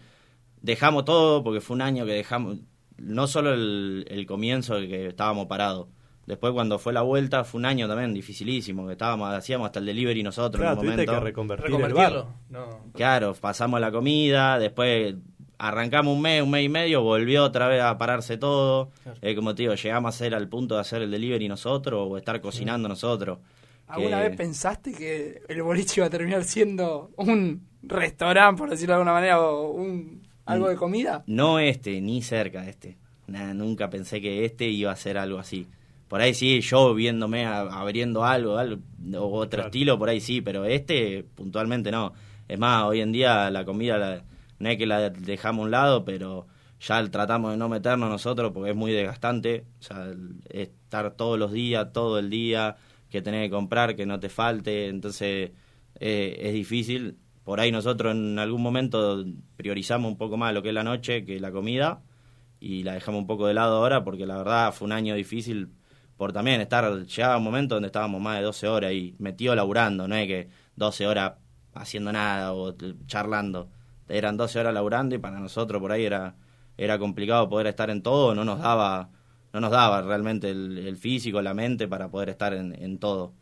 dejamos 0.66 1.06
todo, 1.06 1.44
porque 1.44 1.62
fue 1.62 1.76
un 1.76 1.82
año 1.82 2.06
que 2.06 2.14
dejamos, 2.14 2.58
no 2.98 3.28
solo 3.28 3.54
el, 3.54 4.06
el 4.10 4.26
comienzo 4.26 4.76
de 4.76 4.88
que 4.88 5.08
estábamos 5.08 5.48
parados, 5.48 5.88
después 6.26 6.54
cuando 6.54 6.80
fue 6.80 6.92
la 6.94 7.02
vuelta 7.04 7.44
fue 7.44 7.60
un 7.60 7.66
año 7.66 7.88
también 7.88 8.14
dificilísimo, 8.14 8.86
que 8.88 8.94
estábamos, 8.94 9.32
hacíamos 9.34 9.68
hasta 9.68 9.80
el 9.80 9.86
delivery 9.86 10.24
nosotros 10.24 10.62
Claro, 10.62 10.74
en 10.74 10.80
un 10.88 10.92
momento. 10.92 11.12
que 11.14 11.20
reconvertir 11.20 11.76
el 11.76 11.94
bar. 11.94 12.26
No. 12.50 12.80
Claro, 12.94 13.34
pasamos 13.40 13.80
la 13.80 13.92
comida, 13.92 14.58
después 14.60 15.16
arrancamos 15.58 16.16
un 16.16 16.22
mes, 16.22 16.42
un 16.42 16.50
mes 16.52 16.66
y 16.66 16.70
medio, 16.70 17.02
volvió 17.04 17.44
otra 17.46 17.68
vez 17.68 17.82
a 17.82 17.98
pararse 17.98 18.38
todo. 18.38 18.90
Claro. 19.04 19.20
Eh, 19.22 19.36
como 19.36 19.56
te 19.56 19.64
digo, 19.64 19.76
llegamos 19.76 20.14
a 20.14 20.18
ser 20.18 20.34
al 20.36 20.50
punto 20.50 20.76
de 20.76 20.82
hacer 20.82 21.02
el 21.02 21.12
delivery 21.12 21.48
nosotros 21.48 22.08
o 22.10 22.18
estar 22.18 22.42
cocinando 22.42 22.90
nosotros. 22.90 23.38
¿Alguna 23.88 24.22
que- 24.24 24.30
vez 24.30 24.38
pensaste 24.38 24.92
que 24.94 25.44
el 25.48 25.62
boliche 25.62 25.94
iba 26.02 26.08
a 26.08 26.10
terminar 26.10 26.44
siendo 26.44 27.12
un 27.18 27.68
restaurante, 27.84 28.58
por 28.58 28.70
decirlo 28.72 28.94
de 28.94 28.98
alguna 28.98 29.14
manera, 29.14 29.40
o 29.40 29.70
un 29.72 30.24
algo 30.46 30.66
Mm. 30.66 30.70
de 30.70 30.76
comida? 30.76 31.24
No 31.28 31.60
este, 31.60 32.02
ni 32.02 32.22
cerca 32.22 32.62
de 32.62 32.70
este. 32.70 32.98
Nada, 33.28 33.54
nunca 33.54 33.90
pensé 33.90 34.22
que 34.22 34.46
este 34.46 34.68
iba 34.70 34.92
a 34.92 34.96
ser 34.96 35.18
algo 35.18 35.40
así. 35.40 35.68
Por 36.08 36.22
ahí 36.22 36.34
sí, 36.36 36.62
yo 36.62 36.94
viéndome 36.94 37.46
a- 37.46 37.62
abriendo 37.62 38.24
algo, 38.24 38.58
algo 38.58 38.82
o 39.18 39.26
otro 39.40 39.58
Claro. 39.58 39.68
estilo, 39.68 39.98
por 39.98 40.10
ahí 40.10 40.22
sí, 40.22 40.42
pero 40.42 40.66
este 40.66 41.26
puntualmente 41.36 41.90
no. 41.92 42.14
Es 42.48 42.60
más, 42.60 42.84
hoy 42.84 43.02
en 43.02 43.12
día 43.12 43.50
la 43.50 43.66
comida 43.66 43.98
la- 43.98 44.24
no 44.60 44.70
es 44.70 44.78
que 44.78 44.86
la 44.86 45.10
dejamos 45.10 45.64
a 45.64 45.66
un 45.66 45.72
lado, 45.72 46.06
pero 46.06 46.46
ya 46.80 47.04
tratamos 47.10 47.52
de 47.52 47.58
no 47.58 47.68
meternos 47.68 48.10
nosotros 48.10 48.52
porque 48.54 48.70
es 48.70 48.76
muy 48.76 48.92
desgastante. 48.92 49.66
O 49.80 49.84
sea, 49.84 50.04
el- 50.06 50.36
estar 50.50 51.12
todos 51.16 51.40
los 51.40 51.52
días, 51.52 51.92
todo 51.92 52.20
el 52.20 52.30
día, 52.30 52.76
que 53.10 53.22
tener 53.24 53.46
que 53.50 53.56
comprar, 53.56 53.96
que 53.96 54.06
no 54.06 54.20
te 54.20 54.30
falte, 54.30 54.88
entonces 54.88 55.52
eh, 56.00 56.38
es 56.42 56.54
difícil. 56.54 57.18
Por 57.46 57.60
ahí 57.60 57.72
nosotros 57.72 58.14
en 58.14 58.40
algún 58.40 58.64
momento 58.64 59.24
priorizamos 59.56 60.12
un 60.12 60.18
poco 60.18 60.36
más 60.36 60.54
lo 60.54 60.64
que 60.64 60.70
es 60.70 60.74
la 60.74 60.84
noche 60.84 61.24
que 61.24 61.40
la 61.40 61.52
comida 61.52 62.02
y 62.60 62.82
la 62.82 62.94
dejamos 62.94 63.22
un 63.22 63.28
poco 63.28 63.46
de 63.46 63.54
lado 63.54 63.78
ahora 63.78 64.04
porque 64.04 64.26
la 64.26 64.38
verdad 64.38 64.74
fue 64.74 64.88
un 64.88 64.92
año 64.92 65.14
difícil 65.14 65.70
por 66.18 66.34
también 66.34 66.60
estar, 66.60 67.06
llegaba 67.06 67.38
un 67.38 67.44
momento 67.44 67.76
donde 67.76 67.88
estábamos 67.88 68.20
más 68.20 68.38
de 68.38 68.44
12 68.44 68.68
horas 68.68 68.94
y 68.94 69.16
metido 69.20 69.54
laburando, 69.54 70.08
no 70.08 70.16
es 70.16 70.28
que 70.28 70.50
12 70.76 71.06
horas 71.06 71.34
haciendo 71.76 72.12
nada 72.12 72.54
o 72.54 72.76
charlando, 73.06 73.70
eran 74.10 74.38
12 74.38 74.60
horas 74.60 74.74
laburando 74.74 75.14
y 75.14 75.20
para 75.20 75.40
nosotros 75.40 75.80
por 75.80 75.92
ahí 75.92 76.06
era, 76.06 76.36
era 76.78 76.98
complicado 76.98 77.48
poder 77.48 77.68
estar 77.68 77.92
en 77.92 78.02
todo, 78.02 78.34
no 78.34 78.44
nos 78.44 78.60
daba, 78.60 79.12
no 79.54 79.60
nos 79.60 79.70
daba 79.70 80.02
realmente 80.02 80.50
el, 80.50 80.80
el 80.80 80.98
físico, 80.98 81.44
la 81.44 81.54
mente 81.54 81.88
para 81.88 82.10
poder 82.10 82.30
estar 82.30 82.54
en, 82.56 82.74
en 82.82 82.98
todo. 82.98 83.34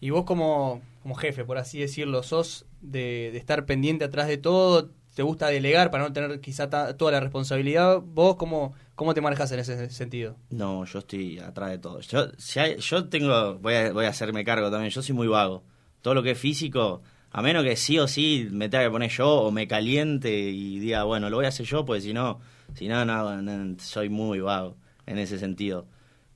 Y 0.00 0.10
vos 0.10 0.24
como, 0.24 0.82
como 1.02 1.14
jefe, 1.14 1.44
por 1.44 1.58
así 1.58 1.78
decirlo, 1.80 2.22
sos 2.22 2.66
de, 2.80 3.30
de 3.32 3.38
estar 3.38 3.64
pendiente 3.66 4.04
atrás 4.04 4.28
de 4.28 4.36
todo, 4.36 4.90
te 5.14 5.22
gusta 5.22 5.48
delegar 5.48 5.90
para 5.90 6.04
no 6.04 6.12
tener 6.12 6.40
quizá 6.40 6.68
toda 6.96 7.10
la 7.12 7.20
responsabilidad. 7.20 8.00
¿Vos 8.04 8.36
cómo, 8.36 8.74
cómo 8.94 9.14
te 9.14 9.22
manejas 9.22 9.50
en 9.52 9.60
ese 9.60 9.88
sentido? 9.90 10.36
No, 10.50 10.84
yo 10.84 10.98
estoy 10.98 11.38
atrás 11.38 11.70
de 11.70 11.78
todo. 11.78 12.00
Yo, 12.00 12.26
si 12.36 12.60
hay- 12.60 12.76
yo 12.76 13.08
tengo, 13.08 13.58
voy 13.58 13.74
a, 13.74 13.92
voy 13.92 14.04
a 14.04 14.10
hacerme 14.10 14.44
cargo 14.44 14.70
también, 14.70 14.90
yo 14.90 15.00
soy 15.02 15.14
muy 15.14 15.26
vago. 15.28 15.62
Todo 16.02 16.12
lo 16.14 16.22
que 16.22 16.32
es 16.32 16.38
físico, 16.38 17.00
a 17.30 17.40
menos 17.40 17.64
que 17.64 17.76
sí 17.76 17.98
o 17.98 18.06
sí 18.06 18.46
me 18.50 18.68
tenga 18.68 18.84
que 18.84 18.90
poner 18.90 19.10
yo 19.10 19.28
o 19.40 19.50
me 19.50 19.66
caliente 19.66 20.30
y 20.38 20.78
diga, 20.78 21.04
bueno, 21.04 21.30
lo 21.30 21.36
voy 21.36 21.46
a 21.46 21.48
hacer 21.48 21.64
yo, 21.66 21.84
pues 21.86 22.04
si 22.04 22.12
no, 22.12 22.40
si 22.74 22.86
no, 22.86 23.04
no, 23.06 23.40
no, 23.40 23.76
soy 23.80 24.10
muy 24.10 24.40
vago 24.40 24.76
en 25.06 25.16
ese 25.18 25.38
sentido. 25.38 25.86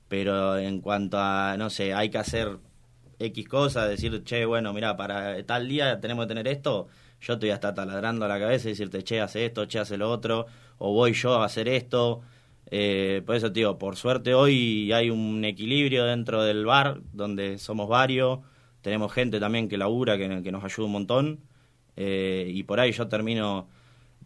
Pero 0.07 0.57
en 0.57 0.81
cuanto 0.81 1.17
a, 1.19 1.55
no 1.57 1.69
sé, 1.69 1.93
hay 1.93 2.09
que 2.09 2.17
hacer 2.17 2.57
X 3.25 3.47
cosas, 3.47 3.89
decir, 3.89 4.23
che, 4.23 4.45
bueno, 4.45 4.73
mira, 4.73 4.97
para 4.97 5.43
tal 5.45 5.67
día 5.67 5.99
tenemos 6.01 6.25
que 6.25 6.29
tener 6.29 6.47
esto, 6.47 6.87
yo 7.21 7.37
te 7.39 7.47
voy 7.47 7.51
a 7.51 7.55
estar 7.55 7.73
taladrando 7.75 8.27
la 8.27 8.39
cabeza 8.39 8.67
y 8.67 8.71
decirte, 8.71 9.03
che, 9.03 9.21
hace 9.21 9.45
esto, 9.45 9.65
che, 9.67 9.79
hace 9.79 9.97
lo 9.97 10.09
otro, 10.11 10.45
o 10.77 10.93
voy 10.93 11.13
yo 11.13 11.35
a 11.35 11.45
hacer 11.45 11.67
esto. 11.67 12.21
Eh, 12.73 13.21
por 13.25 13.35
eso, 13.35 13.51
tío, 13.51 13.77
por 13.77 13.95
suerte 13.97 14.33
hoy 14.33 14.91
hay 14.93 15.09
un 15.09 15.43
equilibrio 15.45 16.05
dentro 16.05 16.43
del 16.43 16.65
bar, 16.65 17.01
donde 17.13 17.57
somos 17.59 17.89
varios, 17.89 18.39
tenemos 18.81 19.11
gente 19.13 19.39
también 19.39 19.67
que 19.69 19.77
labura, 19.77 20.17
que, 20.17 20.41
que 20.41 20.51
nos 20.51 20.63
ayuda 20.63 20.85
un 20.85 20.91
montón, 20.93 21.39
eh, 21.97 22.47
y 22.53 22.63
por 22.63 22.79
ahí 22.79 22.91
yo 22.93 23.07
termino, 23.07 23.67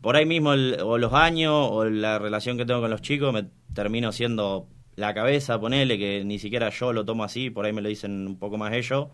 por 0.01 0.15
ahí 0.15 0.25
mismo, 0.25 0.53
el- 0.53 0.77
o 0.83 0.97
los 0.97 1.13
años, 1.13 1.53
o 1.71 1.85
la 1.85 2.19
relación 2.19 2.57
que 2.57 2.65
tengo 2.65 2.81
con 2.81 2.91
los 2.91 3.01
chicos, 3.01 3.33
me 3.33 3.47
termino 3.73 4.11
siendo 4.11 4.67
la 4.95 5.13
cabeza, 5.13 5.59
ponele, 5.59 5.97
que 5.97 6.23
ni 6.25 6.39
siquiera 6.39 6.69
yo 6.69 6.93
lo 6.93 7.05
tomo 7.05 7.23
así, 7.23 7.49
por 7.49 7.65
ahí 7.65 7.73
me 7.73 7.81
lo 7.81 7.89
dicen 7.89 8.27
un 8.27 8.37
poco 8.39 8.57
más 8.57 8.73
ellos, 8.73 9.07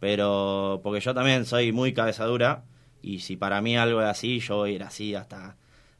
pero 0.00 0.80
porque 0.82 1.00
yo 1.00 1.14
también 1.14 1.44
soy 1.46 1.72
muy 1.72 1.92
cabeza 1.94 2.24
dura 2.26 2.64
Y 3.02 3.20
si 3.20 3.36
para 3.36 3.60
mí 3.62 3.76
algo 3.76 4.00
es 4.02 4.08
así, 4.08 4.40
yo 4.40 4.56
voy 4.56 4.72
a 4.72 4.74
ir 4.74 4.82
así 4.82 5.14
hasta... 5.14 5.56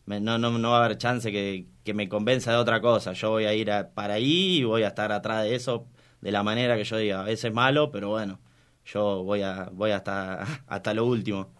me- 0.06 0.20
no, 0.20 0.38
no, 0.38 0.50
no 0.58 0.70
va 0.72 0.82
a 0.82 0.84
haber 0.86 0.98
chance 0.98 1.30
que, 1.32 1.66
que 1.84 1.94
me 1.94 2.08
convenza 2.08 2.50
de 2.52 2.58
otra 2.58 2.80
cosa. 2.80 3.12
Yo 3.12 3.30
voy 3.30 3.44
a 3.44 3.54
ir 3.54 3.70
a- 3.70 3.90
para 3.94 4.14
ahí 4.14 4.58
y 4.58 4.64
voy 4.64 4.82
a 4.82 4.88
estar 4.88 5.12
atrás 5.12 5.44
de 5.44 5.54
eso 5.54 5.86
de 6.20 6.32
la 6.32 6.42
manera 6.42 6.76
que 6.76 6.84
yo 6.84 6.96
diga. 6.98 7.20
A 7.20 7.24
veces 7.24 7.52
malo, 7.52 7.90
pero 7.92 8.10
bueno, 8.10 8.40
yo 8.84 9.22
voy 9.24 9.42
a 9.42 9.68
voy 9.72 9.90
hasta, 9.92 10.42
hasta 10.66 10.94
lo 10.94 11.04
último. 11.06 11.50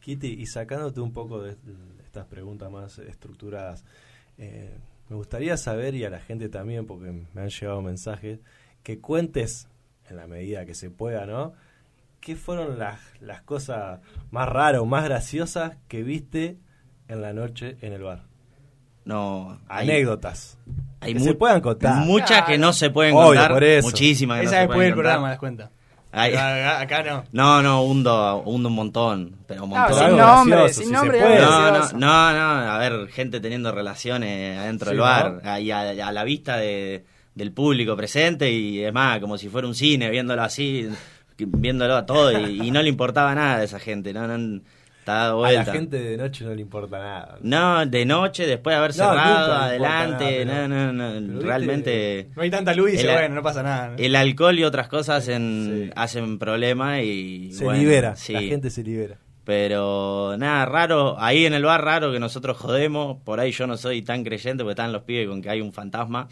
Kitty, 0.00 0.28
y 0.40 0.46
sacándote 0.46 1.00
un 1.00 1.12
poco 1.12 1.40
de 1.42 1.56
estas 2.04 2.26
preguntas 2.26 2.70
más 2.70 2.98
estructuradas, 2.98 3.84
eh, 4.38 4.76
me 5.12 5.18
gustaría 5.18 5.58
saber, 5.58 5.94
y 5.94 6.04
a 6.06 6.10
la 6.10 6.20
gente 6.20 6.48
también, 6.48 6.86
porque 6.86 7.12
me 7.34 7.40
han 7.42 7.50
llegado 7.50 7.82
mensajes, 7.82 8.40
que 8.82 8.98
cuentes, 8.98 9.68
en 10.08 10.16
la 10.16 10.26
medida 10.26 10.64
que 10.64 10.74
se 10.74 10.88
pueda, 10.90 11.26
¿no? 11.26 11.52
¿Qué 12.20 12.34
fueron 12.34 12.78
las, 12.78 12.98
las 13.20 13.42
cosas 13.42 14.00
más 14.30 14.48
raras 14.48 14.80
o 14.80 14.86
más 14.86 15.04
graciosas 15.04 15.76
que 15.88 16.02
viste 16.02 16.56
en 17.08 17.20
la 17.20 17.34
noche 17.34 17.76
en 17.82 17.92
el 17.92 18.02
bar? 18.02 18.22
No, 19.04 19.60
hay- 19.68 19.90
Anécdotas. 19.90 20.56
Hay 21.00 21.12
que 21.12 21.20
se 21.20 21.34
puedan 21.34 21.60
contar. 21.60 22.06
Muchas 22.06 22.44
que 22.46 22.56
no 22.56 22.72
se 22.72 22.88
pueden 22.90 23.14
Obvio, 23.14 23.26
contar. 23.26 23.52
por 23.52 23.64
eso. 23.64 23.88
Muchísimas 23.88 24.38
que 24.38 24.44
no 24.44 24.48
Esa 24.50 24.56
se 24.56 24.60
después 24.60 24.76
pueden 24.76 24.90
del 24.90 24.94
contar. 24.96 25.12
programa 25.12 25.28
las 25.30 25.38
cuenta. 25.38 25.70
Ay. 26.12 26.34
Acá, 26.34 27.02
no. 27.02 27.24
No, 27.32 27.62
no, 27.62 27.82
hundo, 27.84 28.42
hundo 28.44 28.68
un 28.68 28.74
montón. 28.74 29.36
Pero 29.46 29.64
un 29.64 29.70
No, 29.70 29.76
montón. 29.76 29.94
sin 29.98 30.04
algo 30.04 30.16
nombre, 30.18 30.56
gracioso, 30.58 30.80
sin 30.80 30.88
si 30.88 30.92
nombre. 30.94 31.18
se 31.18 31.24
algo 31.24 31.36
puede. 31.36 31.46
No, 31.46 31.72
no, 31.72 32.32
no, 32.32 32.32
no, 32.64 32.70
a 32.72 32.78
ver, 32.78 33.08
gente 33.08 33.40
teniendo 33.40 33.72
relaciones 33.72 34.58
adentro 34.58 34.86
Sí, 34.90 34.92
del 34.92 35.00
bar, 35.00 35.40
ahí 35.44 35.70
a, 35.70 35.80
a 36.06 36.12
la 36.12 36.24
vista 36.24 36.56
de, 36.58 37.04
del 37.34 37.52
público 37.52 37.96
presente 37.96 38.50
y 38.50 38.84
es 38.84 38.92
más, 38.92 39.20
como 39.20 39.38
si 39.38 39.48
fuera 39.48 39.66
un 39.66 39.74
cine, 39.74 40.10
viéndolo 40.10 40.42
así, 40.42 40.88
viéndolo 41.38 41.96
a 41.96 42.04
todo 42.06 42.30
y, 42.38 42.60
y 42.66 42.70
no 42.70 42.82
le 42.82 42.88
importaba 42.90 43.34
nada 43.34 43.56
a 43.56 43.64
esa 43.64 43.80
gente, 43.80 44.12
no, 44.12 44.26
no, 44.28 44.60
está 45.02 45.30
A 45.30 45.52
la 45.52 45.64
gente 45.64 45.98
de 45.98 46.16
noche 46.16 46.44
no 46.44 46.54
le 46.54 46.62
importa 46.62 46.98
nada. 46.98 47.38
No, 47.42 47.84
de 47.86 48.04
noche, 48.06 48.46
después 48.46 48.72
de 48.74 48.78
haber 48.78 48.92
cerrado, 48.92 49.52
adelante, 49.54 50.44
nada, 50.44 50.68
no, 50.68 50.92
no, 50.92 51.20
no, 51.20 51.32
viste- 51.34 51.44
realmente... 51.46 52.28
No 52.36 52.42
hay 52.42 52.50
tanta 52.50 52.72
luz 52.74 52.88
y 52.90 52.92
dice, 52.92 53.12
bueno, 53.12 53.34
no 53.34 53.42
pasa 53.42 53.62
nada. 53.62 53.88
¿no? 53.90 53.94
El 53.98 54.14
alcohol 54.16 54.58
y 54.58 54.64
otras 54.64 54.88
cosas 54.88 55.18
hacen, 55.24 55.86
Sí. 55.86 55.92
hacen 55.96 56.38
problema 56.38 57.00
y... 57.02 57.52
Se 57.52 57.64
bueno, 57.64 57.80
libera, 57.80 58.16
sí. 58.16 58.32
la 58.32 58.40
gente 58.42 58.70
se 58.70 58.82
libera. 58.82 59.18
Pero 59.44 60.36
nada, 60.38 60.64
raro, 60.66 61.16
ahí 61.18 61.46
en 61.46 61.54
el 61.54 61.64
bar 61.64 61.84
raro 61.84 62.12
que 62.12 62.20
nosotros 62.20 62.56
jodemos, 62.56 63.18
por 63.24 63.40
ahí 63.40 63.50
yo 63.50 63.66
no 63.66 63.76
soy 63.76 64.02
tan 64.02 64.22
creyente 64.22 64.62
porque 64.62 64.72
están 64.72 64.92
los 64.92 65.02
pibes 65.02 65.26
con 65.28 65.42
que 65.42 65.50
hay 65.50 65.60
un 65.60 65.72
fantasma. 65.72 66.28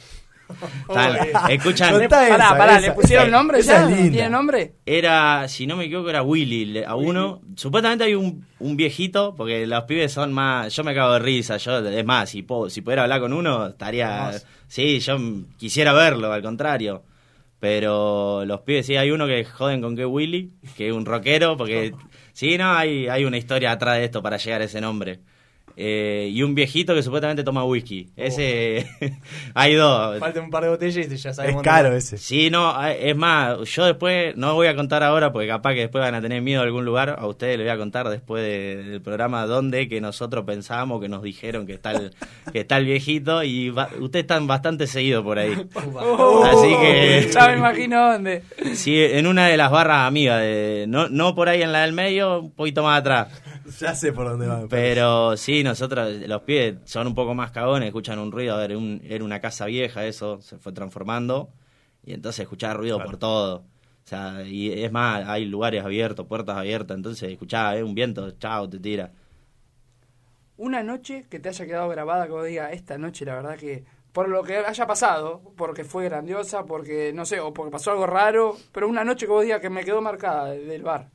Escuchan, 1.48 2.08
Pará, 2.08 2.34
esa, 2.36 2.58
pará, 2.58 2.72
esa, 2.72 2.80
¿le 2.80 2.92
pusieron 2.92 3.26
esa- 3.28 3.36
nombre 3.36 3.58
esa 3.60 3.72
ya? 3.72 3.82
es 3.84 3.96
linda. 3.96 4.12
¿Tiene 4.12 4.30
nombre? 4.30 4.72
era, 4.86 5.48
si 5.48 5.66
no 5.66 5.76
me 5.76 5.84
equivoco, 5.84 6.10
era 6.10 6.22
Willy, 6.22 6.64
le- 6.66 6.84
a 6.86 6.94
uno. 6.94 7.40
Supuestamente 7.56 8.04
hay 8.04 8.14
un, 8.14 8.44
un 8.58 8.76
viejito, 8.76 9.34
porque 9.36 9.66
los 9.66 9.84
pibes 9.84 10.12
son 10.12 10.32
más, 10.32 10.74
yo 10.74 10.84
me 10.84 10.94
cago 10.94 11.12
de 11.14 11.18
risa, 11.20 11.56
yo, 11.58 11.78
es 11.78 12.04
más, 12.04 12.30
si, 12.30 12.42
puedo- 12.42 12.68
si 12.70 12.80
pudiera 12.82 13.02
hablar 13.02 13.20
con 13.20 13.32
uno, 13.32 13.68
estaría, 13.68 14.32
sí, 14.66 14.98
yo 15.00 15.16
quisiera 15.56 15.92
verlo, 15.92 16.32
al 16.32 16.42
contrario. 16.42 17.02
Pero 17.58 18.44
los 18.46 18.60
pibes 18.62 18.86
sí, 18.86 18.96
hay 18.96 19.10
uno 19.10 19.26
que 19.26 19.44
joden 19.44 19.82
con 19.82 19.94
que 19.94 20.06
Willy, 20.06 20.50
que 20.76 20.88
es 20.88 20.94
un 20.94 21.04
rockero, 21.04 21.56
porque 21.58 21.92
sí, 22.32 22.56
no, 22.56 22.72
hay, 22.72 23.06
hay 23.08 23.24
una 23.26 23.36
historia 23.36 23.72
atrás 23.72 23.98
de 23.98 24.04
esto 24.04 24.22
para 24.22 24.38
llegar 24.38 24.62
a 24.62 24.64
ese 24.64 24.80
nombre. 24.80 25.20
Eh, 25.76 26.28
y 26.32 26.42
un 26.42 26.54
viejito 26.54 26.94
que 26.94 27.02
supuestamente 27.02 27.42
toma 27.44 27.64
whisky. 27.64 28.10
Ese, 28.16 28.86
hay 29.54 29.74
dos. 29.74 30.18
Falta 30.18 30.40
un 30.40 30.50
par 30.50 30.64
de 30.64 30.68
botellas 30.70 31.06
y 31.10 31.16
ya 31.16 31.30
Es 31.30 31.36
sabemos. 31.36 31.62
caro 31.62 31.84
dónde- 31.88 31.98
ese. 31.98 32.18
Sí, 32.18 32.50
no, 32.50 32.86
eh, 32.86 33.10
es 33.10 33.16
más, 33.16 33.58
yo 33.70 33.84
después, 33.86 34.36
no 34.36 34.54
voy 34.54 34.66
a 34.66 34.76
contar 34.76 35.02
ahora 35.02 35.32
porque 35.32 35.48
capaz 35.48 35.74
que 35.74 35.80
después 35.80 36.02
van 36.02 36.14
a 36.14 36.20
tener 36.20 36.42
miedo 36.42 36.60
a 36.60 36.64
algún 36.64 36.84
lugar, 36.84 37.16
a 37.18 37.26
ustedes 37.26 37.56
les 37.58 37.66
voy 37.66 37.74
a 37.74 37.78
contar 37.78 38.08
después 38.08 38.42
de- 38.42 38.82
del 38.84 39.00
programa 39.00 39.46
dónde 39.46 39.88
que 39.88 40.00
nosotros 40.00 40.44
pensamos, 40.44 41.00
que 41.00 41.08
nos 41.08 41.22
dijeron 41.22 41.66
que 41.66 41.72
está 41.74 41.92
el, 41.92 42.10
que 42.52 42.60
está 42.60 42.76
el 42.76 42.84
viejito 42.84 43.42
y 43.42 43.70
va- 43.70 43.88
ustedes 44.00 44.24
están 44.24 44.46
bastante 44.46 44.86
seguidos 44.86 45.24
por 45.24 45.38
ahí. 45.38 45.54
Oh, 46.02 46.44
Así 46.44 46.68
que- 46.80 47.30
Ya 47.32 47.48
me 47.48 47.58
imagino 47.58 48.12
dónde. 48.12 48.42
Sí, 48.74 49.02
en 49.02 49.26
una 49.26 49.46
de 49.46 49.56
las 49.56 49.70
barras 49.70 50.06
amigas, 50.06 50.40
de, 50.40 50.84
no, 50.88 51.08
no 51.08 51.34
por 51.34 51.48
ahí 51.48 51.62
en 51.62 51.72
la 51.72 51.82
del 51.82 51.92
medio, 51.92 52.40
un 52.40 52.50
poquito 52.52 52.82
más 52.82 53.00
atrás. 53.00 53.28
Ya 53.78 53.94
sé 53.94 54.12
por 54.12 54.28
dónde 54.28 54.46
va. 54.46 54.66
Pero 54.68 55.36
sí, 55.36 55.62
nosotros, 55.62 56.12
los 56.26 56.42
pies 56.42 56.76
son 56.84 57.06
un 57.06 57.14
poco 57.14 57.34
más 57.34 57.50
cagones, 57.50 57.86
escuchan 57.88 58.18
un 58.18 58.32
ruido, 58.32 58.54
a 58.54 58.58
ver, 58.58 58.76
un- 58.76 59.00
era 59.04 59.24
una 59.24 59.40
casa 59.40 59.66
vieja, 59.66 60.06
eso 60.06 60.40
se 60.40 60.58
fue 60.58 60.72
transformando, 60.72 61.50
y 62.04 62.12
entonces 62.14 62.40
escuchaba 62.40 62.74
ruido 62.74 62.96
Claro. 62.96 63.10
por 63.10 63.18
todo. 63.18 63.56
O 64.04 64.08
sea, 64.10 64.42
y 64.44 64.82
es 64.82 64.90
más, 64.90 65.28
hay 65.28 65.44
lugares 65.44 65.84
abiertos, 65.84 66.26
puertas 66.26 66.56
abiertas, 66.56 66.96
entonces 66.96 67.30
escuchaba, 67.30 67.76
eh, 67.76 67.82
un 67.84 67.94
viento, 67.94 68.30
chao, 68.32 68.68
te 68.68 68.78
tira. 68.80 69.12
Una 70.56 70.82
noche 70.82 71.26
que 71.30 71.38
te 71.38 71.48
haya 71.48 71.64
quedado 71.66 71.88
grabada, 71.88 72.26
que 72.26 72.32
vos 72.32 72.46
digas, 72.46 72.72
esta 72.72 72.98
noche 72.98 73.24
la 73.24 73.34
verdad 73.36 73.56
que, 73.56 73.84
por 74.12 74.28
lo 74.28 74.42
que 74.42 74.58
haya 74.58 74.86
pasado, 74.86 75.40
porque 75.56 75.84
fue 75.84 76.04
grandiosa, 76.04 76.64
porque, 76.66 77.12
no 77.14 77.24
sé, 77.24 77.40
o 77.40 77.54
porque 77.54 77.70
pasó 77.70 77.92
algo 77.92 78.06
raro, 78.06 78.56
pero 78.72 78.88
una 78.88 79.04
noche 79.04 79.26
que 79.26 79.32
vos 79.32 79.42
digas 79.44 79.60
que 79.60 79.70
me 79.70 79.84
quedó 79.84 80.02
marcada 80.02 80.46
de- 80.50 80.64
del 80.66 80.82
bar. 80.82 81.08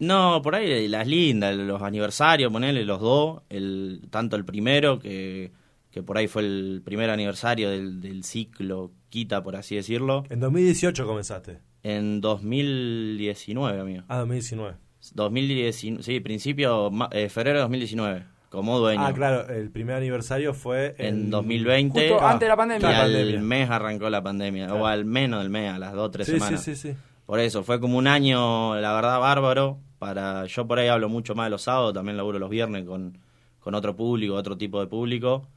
No, 0.00 0.40
por 0.42 0.54
ahí 0.54 0.88
las 0.88 1.06
lindas, 1.06 1.54
los 1.56 1.80
aniversarios, 1.82 2.52
ponerle 2.52 2.84
los 2.84 3.00
dos, 3.00 3.42
el, 3.48 4.02
tanto 4.10 4.36
el 4.36 4.44
primero, 4.44 4.98
que, 4.98 5.52
que 5.90 6.02
por 6.02 6.18
ahí 6.18 6.26
fue 6.26 6.42
el 6.42 6.82
primer 6.84 7.10
aniversario 7.10 7.70
del, 7.70 8.00
del 8.00 8.24
ciclo 8.24 8.90
Quita, 9.08 9.42
por 9.42 9.54
así 9.56 9.76
decirlo, 9.76 10.24
En 10.30 10.40
2018 10.40 11.06
comenzaste. 11.06 11.58
en 11.84 12.20
2019, 12.20 13.80
amigo. 13.80 14.02
Ah, 14.08 14.18
2019. 14.18 14.76
2019, 15.14 16.02
sí, 16.02 16.20
principio, 16.20 16.90
ma- 16.90 17.08
eh, 17.12 17.28
febrero 17.28 17.58
de 17.58 17.62
2019, 17.62 18.24
como 18.48 18.78
dueño. 18.78 19.04
Ah, 19.04 19.12
claro, 19.12 19.48
el 19.48 19.70
primer 19.70 19.96
aniversario 19.96 20.54
fue 20.54 20.94
En 20.98 21.30
2020. 21.30 22.08
Justo 22.08 22.24
Ah, 22.24 22.32
antes 22.32 22.46
de 22.46 22.48
la 22.48 22.54
Y 22.54 22.56
pandemia. 22.56 22.80
claro. 22.88 23.04
al 23.04 23.12
pandemia. 23.12 23.40
mes 23.40 23.70
arrancó 23.70 24.10
la 24.10 24.22
pandemia, 24.22 24.66
Claro. 24.66 24.82
o 24.82 24.86
al 24.86 25.04
menos 25.04 25.40
del 25.42 25.50
mes, 25.50 25.72
a 25.72 25.78
las 25.78 25.92
dos 25.92 26.06
o 26.08 26.10
tres 26.10 26.26
Sí, 26.26 26.32
sí, 26.32 26.38
semanas. 26.38 26.64
sí, 26.64 26.74
sí. 26.76 26.94
Por 27.26 27.40
eso, 27.40 27.62
fue 27.64 27.80
como 27.80 27.96
un 27.98 28.06
año, 28.06 28.74
la 28.76 28.92
verdad, 28.92 29.18
bárbaro. 29.20 29.78
para 29.98 30.46
Yo 30.46 30.66
por 30.66 30.78
ahí 30.78 30.88
hablo 30.88 31.08
mucho 31.08 31.34
más 31.34 31.46
de 31.46 31.50
los 31.50 31.62
sábados, 31.62 31.94
también 31.94 32.16
laburo 32.16 32.38
los 32.38 32.50
viernes 32.50 32.84
con, 32.84 33.18
con 33.60 33.74
otro 33.74 33.96
público, 33.96 34.34
otro 34.34 34.56
tipo 34.58 34.80
de 34.80 34.86
público. 34.86 35.48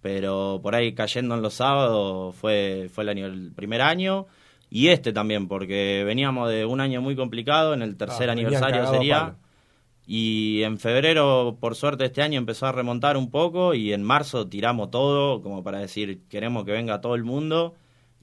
Pero 0.00 0.58
por 0.62 0.74
ahí 0.74 0.94
cayendo 0.94 1.34
en 1.36 1.42
los 1.42 1.54
sábados 1.54 2.34
fue, 2.34 2.90
fue 2.92 3.04
el, 3.04 3.10
año, 3.10 3.26
el 3.26 3.52
primer 3.52 3.82
año. 3.82 4.26
Y 4.68 4.88
este 4.88 5.12
también, 5.12 5.48
porque 5.48 6.02
veníamos 6.04 6.50
de 6.50 6.64
un 6.64 6.80
año 6.80 7.00
muy 7.00 7.14
complicado, 7.14 7.74
en 7.74 7.82
el 7.82 7.96
tercer 7.96 8.28
Ah, 8.28 8.32
aniversario 8.32 8.86
sería. 8.88 9.20
palo. 9.20 9.36
Y 10.06 10.62
en 10.64 10.78
febrero, 10.78 11.56
por 11.60 11.76
suerte, 11.76 12.06
este 12.06 12.22
año 12.22 12.38
empezó 12.38 12.66
a 12.66 12.72
remontar 12.72 13.16
un 13.16 13.30
poco 13.30 13.74
y 13.74 13.92
en 13.92 14.02
marzo 14.02 14.48
tiramos 14.48 14.90
todo, 14.90 15.40
como 15.42 15.62
para 15.62 15.78
decir, 15.78 16.22
queremos 16.28 16.64
que 16.64 16.72
venga 16.72 17.00
todo 17.00 17.14
el 17.14 17.22
mundo 17.22 17.74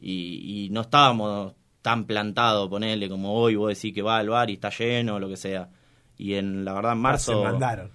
y, 0.02 0.66
y 0.66 0.70
no 0.72 0.82
estábamos 0.82 1.54
tan 1.90 2.06
plantados, 2.06 2.70
ponerle 2.70 3.10
como 3.10 3.34
hoy, 3.34 3.56
vos 3.56 3.70
decís 3.70 3.94
que 3.94 4.02
va 4.02 4.18
al 4.18 4.30
bar 4.30 4.50
y 4.50 4.54
está 4.54 4.70
lleno, 4.70 5.20
lo 5.20 5.28
que 5.30 5.38
sea. 5.38 5.70
Y 6.18 6.34
en 6.36 6.64
la 6.66 6.74
verdad 6.74 6.94
en 6.94 7.00
marzo 7.00 7.32
Ah, 7.32 7.36
Se 7.48 7.52
mandaron. 7.54 7.92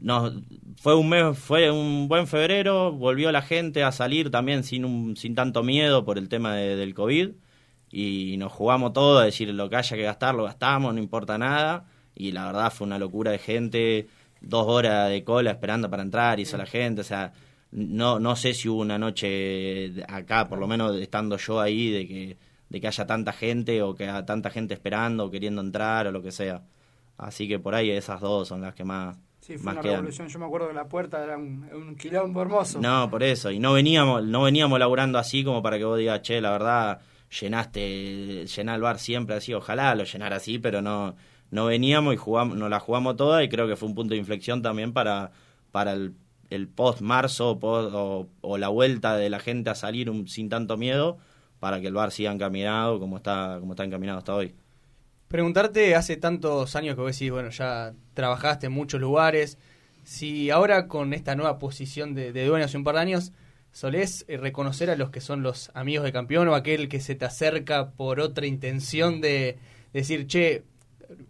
no, 0.00 0.32
fue 0.76 0.94
un 0.94 1.08
mes, 1.08 1.38
fue 1.38 1.70
un 1.70 2.08
buen 2.08 2.26
febrero, 2.26 2.92
volvió 2.92 3.30
la 3.32 3.42
gente 3.42 3.82
a 3.82 3.92
salir 3.92 4.30
también 4.30 4.64
sin 4.64 4.84
un, 4.84 5.16
sin 5.16 5.34
tanto 5.34 5.62
miedo 5.62 6.04
por 6.04 6.16
el 6.18 6.28
tema 6.28 6.54
de- 6.54 6.76
del 6.76 6.94
COVID 6.94 7.30
y 7.90 8.36
nos 8.38 8.52
jugamos 8.52 8.92
todo, 8.92 9.18
a 9.18 9.24
decir 9.24 9.48
lo 9.54 9.68
que 9.68 9.76
haya 9.76 9.96
que 9.96 10.02
gastar 10.02 10.34
lo 10.34 10.44
gastamos, 10.44 10.94
no 10.94 11.00
importa 11.00 11.36
nada 11.38 11.86
y 12.14 12.32
la 12.32 12.46
verdad 12.46 12.72
fue 12.72 12.86
una 12.86 12.98
locura 12.98 13.30
de 13.30 13.38
gente, 13.38 14.06
dos 14.40 14.66
horas 14.66 15.10
de 15.10 15.22
cola 15.24 15.50
esperando 15.50 15.90
para 15.90 16.02
entrar, 16.02 16.38
hizo 16.40 16.56
la 16.56 16.66
gente, 16.66 17.00
o 17.02 17.04
sea, 17.04 17.32
no, 17.72 18.20
no 18.20 18.36
sé 18.36 18.54
si 18.54 18.68
hubo 18.68 18.80
una 18.82 18.98
noche 18.98 19.92
acá, 20.08 20.48
por 20.48 20.58
lo 20.60 20.66
menos 20.68 20.94
estando 20.96 21.36
yo 21.36 21.60
ahí, 21.60 21.90
de 21.90 22.06
que, 22.06 22.36
de 22.74 22.80
que 22.80 22.88
haya 22.88 23.06
tanta 23.06 23.32
gente 23.32 23.82
o 23.82 23.94
que 23.94 24.02
haya 24.08 24.26
tanta 24.26 24.50
gente 24.50 24.74
esperando 24.74 25.26
o 25.26 25.30
queriendo 25.30 25.60
entrar 25.60 26.08
o 26.08 26.10
lo 26.10 26.20
que 26.22 26.32
sea. 26.32 26.62
Así 27.16 27.46
que 27.46 27.60
por 27.60 27.76
ahí 27.76 27.90
esas 27.90 28.20
dos 28.20 28.48
son 28.48 28.60
las 28.62 28.74
que 28.74 28.82
más, 28.82 29.16
Sí, 29.40 29.56
fue 29.56 29.66
más 29.66 29.74
una 29.74 29.82
quedan. 29.82 29.96
revolución. 29.98 30.26
Yo 30.28 30.38
me 30.40 30.46
acuerdo 30.46 30.66
que 30.68 30.74
la 30.74 30.88
puerta 30.88 31.22
era 31.22 31.36
un, 31.36 31.68
un 31.72 31.94
quilombo 31.94 32.42
hermoso. 32.42 32.80
No, 32.80 33.08
por 33.10 33.22
eso. 33.22 33.50
Y 33.52 33.60
no 33.60 33.72
veníamos, 33.74 34.24
no 34.24 34.42
veníamos 34.42 34.78
laburando 34.80 35.18
así 35.18 35.44
como 35.44 35.62
para 35.62 35.78
que 35.78 35.84
vos 35.84 35.98
digas, 35.98 36.22
che, 36.22 36.40
la 36.40 36.50
verdad, 36.50 37.00
llenaste, 37.58 38.46
llená 38.46 38.74
el 38.74 38.80
bar 38.82 38.98
siempre 38.98 39.36
así, 39.36 39.54
ojalá 39.54 39.94
lo 39.94 40.04
llenara 40.04 40.36
así, 40.36 40.58
pero 40.58 40.82
no, 40.82 41.14
no 41.50 41.66
veníamos 41.66 42.14
y 42.14 42.16
jugamos, 42.16 42.56
nos 42.56 42.70
la 42.70 42.80
jugamos 42.80 43.16
toda 43.16 43.42
y 43.44 43.48
creo 43.48 43.68
que 43.68 43.76
fue 43.76 43.88
un 43.88 43.94
punto 43.94 44.14
de 44.14 44.18
inflexión 44.18 44.62
también 44.62 44.92
para, 44.92 45.30
para 45.70 45.92
el, 45.92 46.14
el 46.50 46.68
post 46.68 47.00
marzo 47.00 47.58
o, 47.60 48.26
o 48.40 48.58
la 48.58 48.68
vuelta 48.68 49.16
de 49.16 49.30
la 49.30 49.38
gente 49.38 49.70
a 49.70 49.74
salir 49.74 50.10
un- 50.10 50.26
sin 50.28 50.48
tanto 50.48 50.76
miedo 50.76 51.18
para 51.64 51.80
que 51.80 51.86
el 51.86 51.94
bar 51.94 52.12
siga 52.12 52.30
encaminado 52.30 53.00
como 53.00 53.16
está, 53.16 53.56
como 53.58 53.72
está 53.72 53.84
encaminado 53.84 54.18
hasta 54.18 54.34
hoy. 54.34 54.54
Preguntarte, 55.28 55.94
hace 55.94 56.18
tantos 56.18 56.76
años 56.76 56.94
que 56.94 57.00
vos 57.00 57.12
decís, 57.12 57.30
bueno, 57.30 57.48
ya 57.48 57.94
trabajaste 58.12 58.66
en 58.66 58.72
muchos 58.72 59.00
lugares, 59.00 59.56
si 60.02 60.50
ahora 60.50 60.88
con 60.88 61.14
esta 61.14 61.34
nueva 61.36 61.58
posición 61.58 62.14
de, 62.14 62.34
de 62.34 62.44
dueño 62.44 62.66
hace 62.66 62.76
un 62.76 62.84
par 62.84 62.96
de 62.96 63.00
años, 63.00 63.32
solés 63.72 64.26
eh, 64.28 64.36
reconocer 64.36 64.90
a 64.90 64.96
los 64.96 65.08
que 65.08 65.22
son 65.22 65.42
los 65.42 65.70
amigos 65.72 66.04
de 66.04 66.12
campeón 66.12 66.48
o 66.48 66.54
aquel 66.54 66.90
que 66.90 67.00
se 67.00 67.14
te 67.14 67.24
acerca 67.24 67.92
por 67.92 68.20
otra 68.20 68.44
intención 68.44 69.22
de 69.22 69.56
decir, 69.94 70.26
che, 70.26 70.64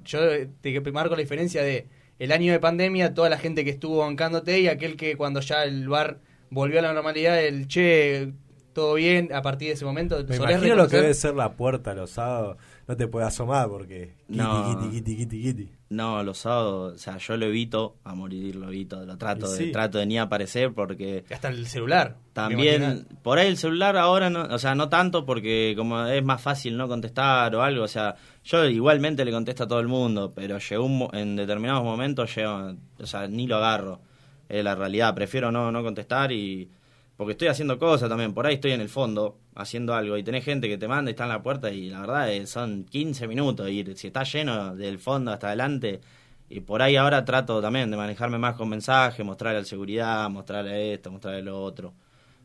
yo 0.04 0.18
te 0.62 0.80
marco 0.90 1.14
la 1.14 1.20
diferencia 1.22 1.62
de 1.62 1.86
el 2.18 2.32
año 2.32 2.50
de 2.50 2.58
pandemia, 2.58 3.14
toda 3.14 3.28
la 3.28 3.38
gente 3.38 3.64
que 3.64 3.70
estuvo 3.70 3.98
bancándote 3.98 4.58
y 4.58 4.66
aquel 4.66 4.96
que 4.96 5.16
cuando 5.16 5.38
ya 5.38 5.62
el 5.62 5.88
bar 5.88 6.18
volvió 6.50 6.80
a 6.80 6.82
la 6.82 6.92
normalidad, 6.92 7.40
el 7.40 7.68
che, 7.68 8.32
todo 8.74 8.94
bien, 8.94 9.32
a 9.32 9.40
partir 9.40 9.68
de 9.68 9.74
ese 9.74 9.84
momento. 9.86 10.16
Me 10.28 10.36
¿solés 10.36 10.56
imagino 10.56 10.58
lo 10.74 10.88
que 10.88 10.96
reconocer? 10.96 11.00
debe 11.02 11.14
ser 11.14 11.34
la 11.34 11.52
puerta 11.52 11.94
los 11.94 12.10
sábados. 12.10 12.58
No 12.86 12.96
te 12.96 13.06
puedes 13.08 13.28
asomar 13.28 13.68
porque. 13.68 14.14
Kiti, 14.26 14.38
No. 14.38 14.78
kiti, 14.90 14.90
kiti, 15.00 15.16
kiti, 15.16 15.42
kiti. 15.42 15.68
No, 15.90 16.22
los 16.24 16.38
sábados, 16.38 16.94
o 16.94 16.98
sea, 16.98 17.18
yo 17.18 17.36
lo 17.36 17.46
evito 17.46 17.96
a 18.04 18.14
morir, 18.16 18.56
lo 18.56 18.66
evito, 18.66 19.06
lo 19.06 19.16
trato, 19.16 19.48
de, 19.52 19.68
trato 19.68 19.98
de 19.98 20.06
ni 20.06 20.18
aparecer 20.18 20.72
porque 20.72 21.24
Hasta 21.30 21.48
el 21.48 21.66
celular. 21.68 22.16
también, 22.32 23.06
por 23.22 23.38
ahí 23.38 23.46
el 23.46 23.56
celular 23.56 23.96
ahora, 23.96 24.28
no, 24.28 24.42
o 24.42 24.58
sea, 24.58 24.74
no 24.74 24.88
tanto 24.88 25.24
porque 25.24 25.74
como 25.76 26.04
es 26.06 26.24
más 26.24 26.42
fácil 26.42 26.76
no 26.76 26.88
contestar 26.88 27.54
o 27.54 27.62
algo, 27.62 27.84
o 27.84 27.88
sea, 27.88 28.16
yo 28.42 28.64
igualmente 28.66 29.24
le 29.24 29.30
contesto 29.30 29.64
a 29.64 29.68
todo 29.68 29.78
el 29.78 29.86
mundo, 29.86 30.32
pero 30.34 30.58
llegó 30.58 30.84
un, 30.84 30.98
mo- 30.98 31.10
en 31.12 31.36
determinados 31.36 31.84
momentos, 31.84 32.34
llega, 32.34 32.74
o 32.98 33.06
sea, 33.06 33.28
ni 33.28 33.46
lo 33.46 33.56
agarro, 33.56 34.00
es 34.48 34.64
la 34.64 34.74
realidad, 34.74 35.14
prefiero 35.14 35.52
no, 35.52 35.70
no 35.70 35.82
contestar 35.84 36.32
y 36.32 36.68
porque 37.16 37.32
estoy 37.32 37.48
haciendo 37.48 37.78
cosas 37.78 38.08
también, 38.08 38.34
por 38.34 38.46
ahí 38.46 38.54
estoy 38.54 38.72
en 38.72 38.80
el 38.80 38.88
fondo 38.88 39.38
haciendo 39.54 39.94
algo 39.94 40.16
y 40.16 40.22
tenés 40.24 40.44
gente 40.44 40.68
que 40.68 40.78
te 40.78 40.88
manda 40.88 41.10
y 41.10 41.12
está 41.12 41.24
en 41.24 41.30
la 41.30 41.42
puerta 41.42 41.70
y 41.70 41.90
la 41.90 42.00
verdad 42.00 42.32
es, 42.32 42.50
son 42.50 42.84
15 42.84 43.28
minutos 43.28 43.68
ir, 43.70 43.96
si 43.96 44.08
está 44.08 44.24
lleno 44.24 44.74
del 44.74 44.98
fondo 44.98 45.32
hasta 45.32 45.48
adelante 45.48 46.00
y 46.48 46.60
por 46.60 46.82
ahí 46.82 46.96
ahora 46.96 47.24
trato 47.24 47.60
también 47.60 47.90
de 47.90 47.96
manejarme 47.96 48.38
más 48.38 48.54
con 48.56 48.68
mensajes, 48.68 49.24
mostrarle 49.24 49.58
al 49.58 49.66
seguridad, 49.66 50.28
mostrarle 50.30 50.94
esto, 50.94 51.10
mostrarle 51.10 51.42
lo 51.42 51.62
otro. 51.62 51.94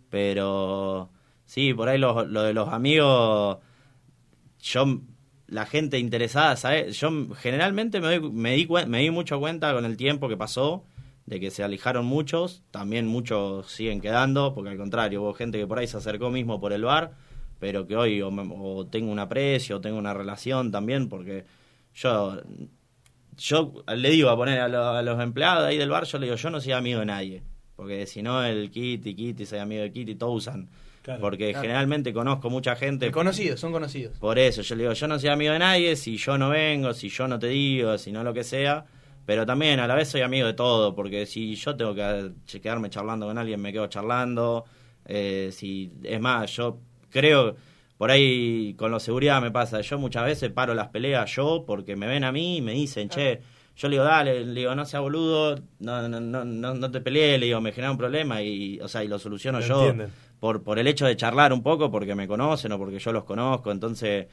Pero 0.09 1.09
sí, 1.45 1.73
por 1.73 1.89
ahí 1.89 1.97
lo, 1.97 2.25
lo 2.25 2.43
de 2.43 2.53
los 2.53 2.69
amigos, 2.69 3.59
yo, 4.61 5.01
la 5.47 5.65
gente 5.65 5.99
interesada, 5.99 6.55
¿sabes? 6.55 6.99
Yo 6.99 7.11
generalmente 7.35 7.99
me, 8.01 8.07
doy, 8.07 8.31
me, 8.31 8.55
di, 8.55 8.67
me 8.87 8.99
di 9.01 9.11
mucho 9.11 9.39
cuenta 9.39 9.73
con 9.73 9.85
el 9.85 9.97
tiempo 9.97 10.29
que 10.29 10.37
pasó 10.37 10.83
de 11.29 11.39
que 11.39 11.51
se 11.51 11.63
alejaron 11.63 12.05
muchos, 12.07 12.63
también 12.71 13.05
muchos 13.05 13.71
siguen 13.71 14.01
quedando, 14.01 14.53
porque 14.55 14.71
al 14.71 14.77
contrario, 14.77 15.21
hubo 15.21 15.33
gente 15.35 15.59
que 15.59 15.67
por 15.67 15.77
ahí 15.77 15.85
se 15.87 15.97
acercó 15.97 16.31
mismo 16.31 16.59
por 16.59 16.73
el 16.73 16.83
bar, 16.83 17.11
pero 17.59 17.85
que 17.85 17.95
hoy 17.95 18.21
o, 18.21 18.87
tengo 18.89 19.11
un 19.11 19.19
aprecio, 19.19 19.77
o 19.77 19.81
tengo 19.81 19.97
una 19.99 20.13
relación 20.13 20.71
también, 20.71 21.07
porque 21.07 21.45
yo 21.93 22.41
yo 23.37 23.73
le 23.95 24.09
digo 24.09 24.29
a 24.29 24.35
poner 24.35 24.59
a, 24.59 24.67
lo- 24.67 24.89
a 24.89 25.01
los 25.01 25.21
empleados 25.21 25.65
ahí 25.65 25.77
del 25.77 25.89
bar, 25.89 26.03
yo 26.05 26.17
le 26.17 26.25
digo, 26.25 26.35
yo 26.35 26.49
no 26.49 26.59
soy 26.59 26.73
amigo 26.73 26.99
de 26.99 27.05
nadie. 27.05 27.43
Porque 27.75 28.05
si 28.07 28.21
no, 28.21 28.43
el 28.43 28.69
Kitty, 28.71 29.15
Kitty, 29.15 29.45
soy 29.45 29.59
amigo 29.59 29.83
de 29.83 29.91
Kitty, 29.93 30.15
todos 30.15 30.35
usan. 30.35 30.67
Claro, 31.03 31.21
porque 31.21 31.49
claro. 31.51 31.61
generalmente 31.61 32.11
conozco 32.11 32.49
mucha 32.49 32.75
gente. 32.75 33.09
Conocidos, 33.11 33.59
son 33.61 33.71
conocidos. 33.71 34.17
Por 34.17 34.37
eso, 34.37 34.61
yo 34.63 34.75
le 34.75 34.83
digo, 34.83 34.93
yo 34.93 35.07
no 35.07 35.17
soy 35.17 35.29
amigo 35.29 35.53
de 35.53 35.59
nadie, 35.59 35.95
si 35.95 36.17
yo 36.17 36.37
no 36.37 36.49
vengo, 36.49 36.93
si 36.93 37.07
yo 37.07 37.27
no 37.29 37.39
te 37.39 37.47
digo, 37.47 37.97
si 37.97 38.11
no 38.11 38.23
lo 38.23 38.33
que 38.33 38.43
sea. 38.43 38.85
Pero 39.29 39.45
también 39.45 39.79
a 39.79 39.85
la 39.85 39.93
vez 39.93 40.07
soy 40.09 40.21
amigo 40.21 40.47
de 40.47 40.53
todo, 40.55 40.95
porque 40.95 41.27
si 41.27 41.53
yo 41.53 41.75
tengo 41.75 41.93
que 41.93 42.31
che- 42.47 42.59
quedarme 42.59 42.89
charlando 42.89 43.27
con 43.27 43.37
alguien, 43.37 43.61
me 43.61 43.71
quedo 43.71 43.85
charlando. 43.85 44.65
Eh, 45.05 45.49
si 45.51 45.91
Es 46.01 46.19
más, 46.19 46.51
yo 46.55 46.79
creo, 47.11 47.55
por 47.95 48.09
ahí 48.09 48.73
con 48.73 48.91
la 48.91 48.99
seguridad 48.99 49.39
me 49.39 49.51
pasa, 49.51 49.81
yo 49.81 49.99
muchas 49.99 50.25
veces 50.25 50.49
paro 50.51 50.73
las 50.73 50.87
peleas 50.87 51.31
yo 51.35 51.63
porque 51.67 51.95
me 51.95 52.07
ven 52.07 52.23
a 52.23 52.31
mí 52.31 52.57
y 52.57 52.61
me 52.63 52.71
dicen, 52.73 53.07
che, 53.07 53.39
yo 53.77 53.87
le 53.87 53.97
digo, 53.97 54.03
dale, 54.03 54.43
le 54.43 54.61
digo, 54.61 54.73
no 54.73 54.83
sea 54.83 54.99
boludo, 55.01 55.59
no, 55.77 56.09
no, 56.09 56.19
no, 56.19 56.43
no, 56.43 56.73
no 56.73 56.89
te 56.91 56.99
pelees, 56.99 57.39
le 57.39 57.45
digo, 57.45 57.61
me 57.61 57.71
genera 57.71 57.91
un 57.91 57.99
problema 57.99 58.41
y, 58.41 58.79
o 58.81 58.87
sea, 58.87 59.03
y 59.03 59.07
lo 59.07 59.19
soluciono 59.19 59.59
Lo 59.59 59.65
yo 59.67 59.81
entienden. 59.89 60.09
por, 60.39 60.63
por 60.63 60.79
el 60.79 60.87
hecho 60.87 61.05
de 61.05 61.15
charlar 61.15 61.53
un 61.53 61.61
poco, 61.61 61.91
porque 61.91 62.15
me 62.15 62.27
conocen 62.27 62.71
o 62.71 62.79
porque 62.79 62.97
yo 62.97 63.11
los 63.13 63.25
conozco, 63.25 63.71
entonces 63.71 64.25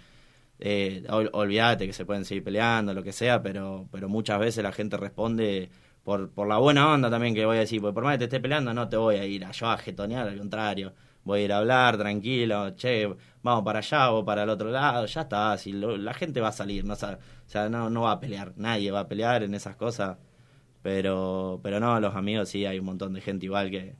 eh, 0.58 1.04
ol- 1.10 1.30
olvídate 1.32 1.86
que 1.86 1.92
se 1.92 2.04
pueden 2.06 2.24
seguir 2.24 2.44
peleando, 2.44 2.94
lo 2.94 3.02
que 3.02 3.12
sea, 3.12 3.42
pero, 3.42 3.88
pero 3.92 4.08
muchas 4.08 4.38
veces 4.40 4.62
la 4.62 4.72
gente 4.72 4.96
responde 4.96 5.70
por, 6.02 6.30
por 6.30 6.46
la 6.48 6.58
buena 6.58 6.92
onda 6.92 7.10
también 7.10 7.34
que 7.34 7.44
voy 7.46 7.56
a 7.56 7.60
decir, 7.60 7.80
porque 7.80 7.94
por 7.94 8.04
más 8.04 8.14
que 8.14 8.18
te 8.18 8.24
esté 8.24 8.40
peleando 8.40 8.72
no 8.74 8.88
te 8.88 8.96
voy 8.96 9.16
a 9.16 9.24
ir 9.26 9.44
a 9.44 9.50
yo 9.52 9.68
a 9.68 9.78
jetonear, 9.78 10.28
al 10.28 10.38
contrario, 10.38 10.94
voy 11.24 11.40
a 11.40 11.44
ir 11.44 11.52
a 11.52 11.58
hablar 11.58 11.96
tranquilo, 11.98 12.74
che, 12.76 13.08
vamos 13.42 13.64
para 13.64 13.80
allá 13.80 14.12
o 14.12 14.24
para 14.24 14.44
el 14.44 14.48
otro 14.50 14.70
lado, 14.70 15.06
ya 15.06 15.22
está, 15.22 15.56
si 15.58 15.72
la 15.72 16.14
gente 16.14 16.40
va 16.40 16.48
a 16.48 16.52
salir, 16.52 16.84
no, 16.84 16.94
o 16.94 16.96
sea, 17.46 17.68
no, 17.68 17.90
no 17.90 18.02
va 18.02 18.12
a 18.12 18.20
pelear, 18.20 18.52
nadie 18.56 18.90
va 18.90 19.00
a 19.00 19.08
pelear 19.08 19.42
en 19.42 19.54
esas 19.54 19.76
cosas, 19.76 20.18
pero, 20.82 21.60
pero 21.62 21.80
no, 21.80 21.98
los 22.00 22.14
amigos 22.14 22.48
sí, 22.48 22.64
hay 22.66 22.78
un 22.78 22.86
montón 22.86 23.12
de 23.14 23.20
gente 23.20 23.46
igual 23.46 23.70
que 23.70 23.96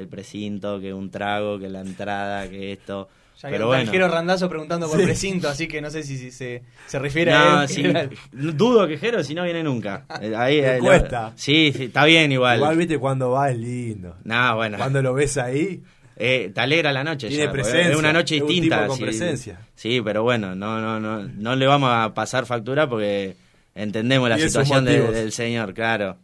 el 0.00 0.08
precinto, 0.08 0.80
que 0.80 0.92
un 0.92 1.10
trago, 1.10 1.58
que 1.58 1.68
la 1.68 1.80
entrada, 1.80 2.48
que 2.48 2.72
esto. 2.72 3.08
Ya 3.42 3.48
pero 3.48 3.70
un 3.70 3.76
bueno. 3.86 4.08
randazo 4.08 4.50
preguntando 4.50 4.86
por 4.86 5.02
precinto, 5.02 5.48
así 5.48 5.66
que 5.66 5.80
no 5.80 5.88
sé 5.90 6.02
si, 6.02 6.18
si 6.18 6.30
se, 6.30 6.62
se 6.86 6.98
refiere 6.98 7.32
No, 7.32 7.60
a 7.60 7.62
él. 7.64 7.68
sí, 7.70 7.82
dudo 8.32 8.86
que 8.86 8.98
Jero 8.98 9.24
si 9.24 9.34
no 9.34 9.44
viene 9.44 9.62
nunca. 9.62 10.04
Eh, 10.20 10.34
Ahí, 10.36 10.60
Me 10.60 10.66
ahí 10.68 10.78
lo- 10.80 10.86
cuesta. 10.86 11.32
sí, 11.36 11.72
sí, 11.74 11.84
está 11.84 12.04
bien 12.04 12.30
igual. 12.32 12.58
Igual, 12.58 12.76
viste, 12.76 12.98
cuando 12.98 13.30
va 13.30 13.50
es 13.50 13.56
lindo. 13.56 14.16
No, 14.24 14.56
bueno. 14.56 14.76
Cuando 14.76 15.00
lo 15.00 15.14
ves 15.14 15.38
ahí, 15.38 15.82
Eh, 16.22 16.50
te 16.54 16.60
alegra 16.60 16.92
la 16.92 17.02
noche. 17.02 17.28
Tiene 17.28 17.44
ya, 17.46 17.52
presencia, 17.52 17.90
Es 17.92 17.96
una 17.96 18.12
noche 18.12 18.36
es 18.36 18.42
un 18.42 18.48
distinta. 18.48 18.76
tipo 18.76 18.88
con 18.88 18.96
sí. 18.98 19.02
presencia. 19.04 19.60
Sí, 19.74 20.02
pero 20.04 20.22
bueno, 20.22 20.54
no, 20.54 20.78
no, 20.82 21.00
no, 21.00 21.22
no 21.26 21.56
le 21.56 21.66
vamos 21.66 21.88
a 21.90 22.12
pasar 22.12 22.44
factura 22.44 22.90
porque 22.90 23.36
entendemos 23.74 24.28
la 24.28 24.36
situación 24.38 24.84
de- 24.84 25.00
del 25.12 25.32
señor, 25.32 25.72
claro. 25.72 26.18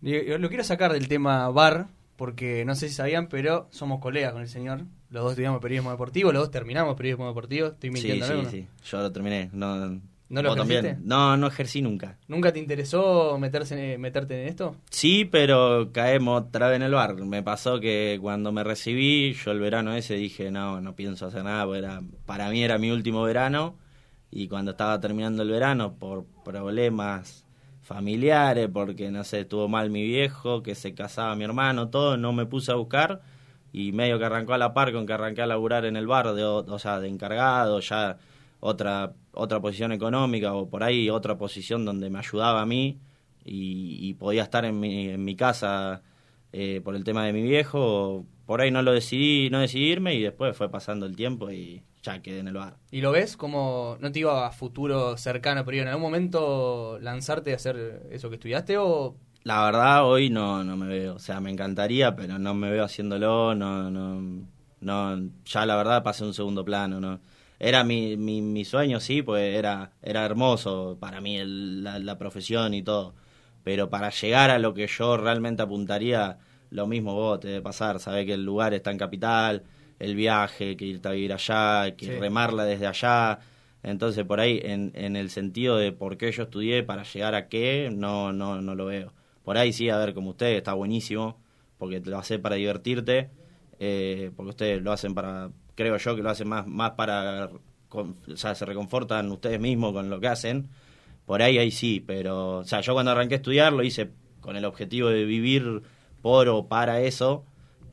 Yo 0.00 0.38
Lo 0.38 0.48
quiero 0.48 0.64
sacar 0.64 0.92
del 0.92 1.06
tema 1.06 1.48
bar, 1.50 1.86
porque 2.16 2.64
no 2.64 2.74
sé 2.74 2.88
si 2.88 2.94
sabían, 2.94 3.28
pero 3.28 3.68
somos 3.70 4.00
colegas 4.00 4.32
con 4.32 4.42
el 4.42 4.48
señor. 4.48 4.84
Los 5.10 5.22
dos 5.22 5.32
estudiamos 5.32 5.60
periodismo 5.60 5.90
deportivo, 5.90 6.32
los 6.32 6.42
dos 6.42 6.50
terminamos 6.50 6.96
periodismo 6.96 7.28
deportivo. 7.28 7.68
Estoy 7.68 7.90
mintiendo, 7.90 8.26
sí, 8.26 8.32
¿no? 8.34 8.50
sí. 8.50 8.66
Yo 8.84 8.98
lo 8.98 9.12
terminé. 9.12 9.50
No, 9.52 10.00
¿No 10.32 10.40
lo 10.40 10.54
ejerciste? 10.54 10.96
No, 11.02 11.36
no 11.36 11.46
ejercí 11.46 11.82
nunca. 11.82 12.16
¿Nunca 12.26 12.54
te 12.54 12.58
interesó 12.58 13.36
meterse, 13.38 13.98
meterte 13.98 14.40
en 14.40 14.48
esto? 14.48 14.76
Sí, 14.88 15.26
pero 15.26 15.90
caemos 15.92 16.44
otra 16.44 16.68
vez 16.68 16.76
en 16.76 16.82
el 16.82 16.92
bar. 16.92 17.16
Me 17.16 17.42
pasó 17.42 17.80
que 17.80 18.18
cuando 18.18 18.50
me 18.50 18.64
recibí, 18.64 19.34
yo 19.34 19.50
el 19.50 19.60
verano 19.60 19.94
ese 19.94 20.14
dije, 20.14 20.50
no, 20.50 20.80
no 20.80 20.96
pienso 20.96 21.26
hacer 21.26 21.44
nada, 21.44 21.66
porque 21.66 21.80
era, 21.80 22.00
para 22.24 22.48
mí 22.48 22.64
era 22.64 22.78
mi 22.78 22.90
último 22.90 23.22
verano. 23.22 23.76
Y 24.30 24.48
cuando 24.48 24.70
estaba 24.70 24.98
terminando 25.00 25.42
el 25.42 25.50
verano, 25.50 25.98
por 25.98 26.24
problemas 26.42 27.41
familiares, 27.82 28.68
porque 28.72 29.10
no 29.10 29.24
sé, 29.24 29.40
estuvo 29.40 29.68
mal 29.68 29.90
mi 29.90 30.02
viejo, 30.04 30.62
que 30.62 30.74
se 30.74 30.94
casaba 30.94 31.36
mi 31.36 31.44
hermano, 31.44 31.90
todo, 31.90 32.16
no 32.16 32.32
me 32.32 32.46
puse 32.46 32.72
a 32.72 32.76
buscar. 32.76 33.20
Y 33.72 33.92
medio 33.92 34.18
que 34.18 34.24
arrancó 34.26 34.54
a 34.54 34.58
la 34.58 34.74
par 34.74 34.92
con 34.92 35.06
que 35.06 35.12
arranqué 35.14 35.42
a 35.42 35.46
laburar 35.46 35.84
en 35.86 35.96
el 35.96 36.06
bar, 36.06 36.34
de, 36.34 36.44
o 36.44 36.78
sea, 36.78 37.00
de 37.00 37.08
encargado, 37.08 37.80
ya 37.80 38.18
otra 38.60 39.14
otra 39.32 39.60
posición 39.60 39.92
económica 39.92 40.54
o 40.54 40.68
por 40.68 40.82
ahí 40.84 41.10
otra 41.10 41.36
posición 41.38 41.84
donde 41.84 42.10
me 42.10 42.18
ayudaba 42.18 42.62
a 42.62 42.66
mí 42.66 43.00
y, 43.44 43.98
y 44.00 44.14
podía 44.14 44.42
estar 44.42 44.64
en 44.64 44.78
mi, 44.78 45.08
en 45.08 45.24
mi 45.24 45.36
casa 45.36 46.02
eh, 46.52 46.80
por 46.84 46.94
el 46.96 47.04
tema 47.04 47.24
de 47.26 47.32
mi 47.32 47.42
viejo 47.42 48.26
por 48.46 48.60
ahí 48.60 48.70
no 48.70 48.82
lo 48.82 48.92
decidí 48.92 49.48
no 49.50 49.60
decidirme 49.60 50.14
y 50.14 50.22
después 50.22 50.56
fue 50.56 50.70
pasando 50.70 51.06
el 51.06 51.16
tiempo 51.16 51.50
y 51.50 51.82
ya 52.02 52.20
quedé 52.20 52.40
en 52.40 52.48
el 52.48 52.54
bar. 52.54 52.76
¿Y 52.90 53.00
lo 53.00 53.12
ves 53.12 53.36
como, 53.36 53.96
no 54.00 54.08
te 54.10 54.18
digo 54.18 54.32
a 54.32 54.50
futuro 54.50 55.16
cercano, 55.16 55.64
pero 55.64 55.82
en 55.82 55.88
algún 55.88 56.02
momento 56.02 56.98
lanzarte 57.00 57.52
a 57.52 57.56
hacer 57.56 58.02
eso 58.10 58.28
que 58.28 58.34
estudiaste 58.36 58.76
o 58.78 59.16
la 59.44 59.64
verdad 59.64 60.04
hoy 60.06 60.30
no 60.30 60.62
no 60.64 60.76
me 60.76 60.86
veo. 60.86 61.14
O 61.14 61.18
sea 61.18 61.40
me 61.40 61.50
encantaría 61.50 62.14
pero 62.16 62.38
no 62.38 62.54
me 62.54 62.70
veo 62.70 62.84
haciéndolo 62.84 63.54
no 63.54 63.90
no 63.90 64.46
no 64.80 65.30
ya 65.44 65.66
la 65.66 65.76
verdad 65.76 66.02
pasé 66.02 66.24
a 66.24 66.26
un 66.26 66.34
segundo 66.34 66.64
plano 66.64 67.00
no 67.00 67.20
era 67.58 67.84
mi, 67.84 68.16
mi, 68.16 68.42
mi 68.42 68.64
sueño 68.64 68.98
sí 69.00 69.22
pues 69.22 69.56
era 69.56 69.92
era 70.02 70.24
hermoso 70.24 70.96
para 71.00 71.20
mí 71.20 71.36
el- 71.38 71.84
la, 71.84 71.98
la 72.00 72.18
profesión 72.18 72.74
y 72.74 72.82
todo 72.82 73.14
pero 73.64 73.88
para 73.90 74.10
llegar 74.10 74.50
a 74.50 74.58
lo 74.58 74.74
que 74.74 74.86
yo 74.86 75.16
realmente 75.16 75.62
apuntaría 75.62 76.38
lo 76.70 76.86
mismo 76.86 77.14
vos 77.14 77.40
te 77.40 77.48
debe 77.48 77.60
pasar. 77.62 78.00
Sabés 78.00 78.26
que 78.26 78.34
el 78.34 78.44
lugar 78.44 78.72
está 78.74 78.90
en 78.90 78.98
capital 78.98 79.62
el 79.98 80.16
viaje 80.16 80.76
que 80.76 80.84
irte 80.86 81.08
a 81.08 81.12
vivir 81.12 81.32
allá 81.32 81.94
que 81.96 82.06
Sí. 82.06 82.12
remarla 82.12 82.64
desde 82.64 82.86
allá. 82.86 83.38
Entonces 83.82 84.24
por 84.24 84.40
ahí 84.40 84.60
en, 84.62 84.90
en 84.94 85.16
el 85.16 85.28
sentido 85.30 85.76
de 85.76 85.92
por 85.92 86.16
qué 86.16 86.32
yo 86.32 86.44
estudié 86.44 86.82
para 86.82 87.02
llegar 87.02 87.34
a 87.34 87.48
qué 87.48 87.90
no 87.92 88.32
no 88.32 88.60
no 88.60 88.74
lo 88.74 88.86
veo. 88.86 89.12
Por 89.44 89.58
ahí 89.58 89.72
sí 89.72 89.90
a 89.90 89.98
ver 89.98 90.14
como 90.14 90.30
ustedes 90.30 90.56
está 90.58 90.72
buenísimo 90.72 91.40
porque 91.78 92.00
te 92.00 92.10
lo 92.10 92.18
hace 92.18 92.38
para 92.38 92.54
divertirte 92.56 93.30
eh, 93.80 94.30
porque 94.36 94.50
ustedes 94.50 94.82
lo 94.82 94.92
hacen 94.92 95.14
para 95.14 95.50
creo 95.74 95.96
yo 95.96 96.14
que 96.16 96.22
lo 96.22 96.30
hacen 96.30 96.48
más 96.48 96.66
más 96.66 96.92
para 96.92 97.50
con- 97.88 98.16
o 98.32 98.36
sea 98.36 98.54
se 98.54 98.64
reconfortan 98.64 99.30
ustedes 99.32 99.60
mismos 99.60 99.92
con 99.92 100.08
lo 100.08 100.20
que 100.20 100.28
hacen 100.28 100.68
por 101.26 101.42
ahí 101.42 101.58
ahí 101.58 101.70
sí 101.70 102.02
pero 102.06 102.58
o 102.58 102.64
sea 102.64 102.80
yo 102.80 102.92
cuando 102.94 103.12
arranqué 103.12 103.34
a 103.34 103.38
estudiar 103.38 103.72
lo 103.72 103.82
hice 103.82 104.10
con 104.40 104.56
el 104.56 104.64
objetivo 104.64 105.08
de 105.08 105.24
vivir 105.24 105.82
por 106.20 106.48
o 106.48 106.66
para 106.68 107.00
eso 107.00 107.44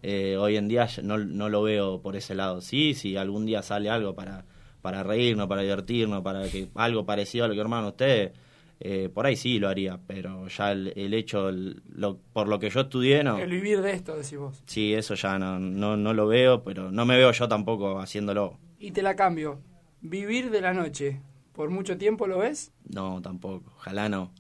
eh, 0.02 0.38
hoy 0.38 0.56
en 0.58 0.68
día 0.68 0.88
no, 1.04 1.18
no 1.18 1.50
lo 1.50 1.62
veo 1.64 2.02
por 2.02 2.16
ese 2.16 2.34
lado 2.36 2.62
sí 2.62 2.94
si 2.94 3.18
algún 3.18 3.46
día 3.46 3.62
sale 3.62 3.90
algo 3.90 4.16
para 4.16 4.46
para 4.82 5.04
reírnos 5.04 5.48
para 5.48 5.62
divertirnos 5.62 6.22
para 6.22 6.48
que 6.50 6.70
algo 6.76 7.06
parecido 7.06 7.46
a 7.46 7.48
lo 7.48 7.54
que 7.54 7.60
hermano 7.62 7.90
ustedes 7.90 8.32
eh, 8.82 9.10
por 9.14 9.26
ahí 9.26 9.36
sí 9.36 9.60
lo 9.60 9.68
haría 9.68 10.00
pero 10.08 10.48
ya 10.48 10.72
el, 10.72 10.94
el 10.96 11.14
hecho 11.14 11.50
el- 11.50 11.82
lo, 11.94 12.18
por 12.34 12.48
lo 12.48 12.60
que 12.60 12.70
yo 12.70 12.80
estudié 12.82 13.24
no 13.26 13.38
El 13.40 13.50
vivir 13.52 13.82
de 13.82 13.92
esto, 13.92 14.16
decís 14.16 14.38
vos. 14.38 14.64
sí 14.66 14.94
eso 14.94 15.16
ya 15.16 15.38
no, 15.38 15.60
no 15.60 15.98
no 15.98 16.14
lo 16.14 16.28
veo 16.28 16.64
pero 16.64 16.90
no 16.92 17.06
me 17.06 17.18
veo 17.18 17.32
yo 17.34 17.48
tampoco 17.50 18.00
haciéndolo 18.00 18.58
Y 18.80 18.92
te 18.92 19.02
la 19.02 19.18
cambio. 19.18 19.60
Vivir 20.02 20.50
de 20.50 20.62
la 20.62 20.74
noche. 20.74 21.20
¿Por 21.60 21.72
mucho 21.72 21.98
tiempo 21.98 22.26
lo 22.26 22.38
ves? 22.38 22.72
No, 22.86 23.22
tampoco. 23.22 23.74
Ojalá 23.76 24.08
no. 24.08 24.32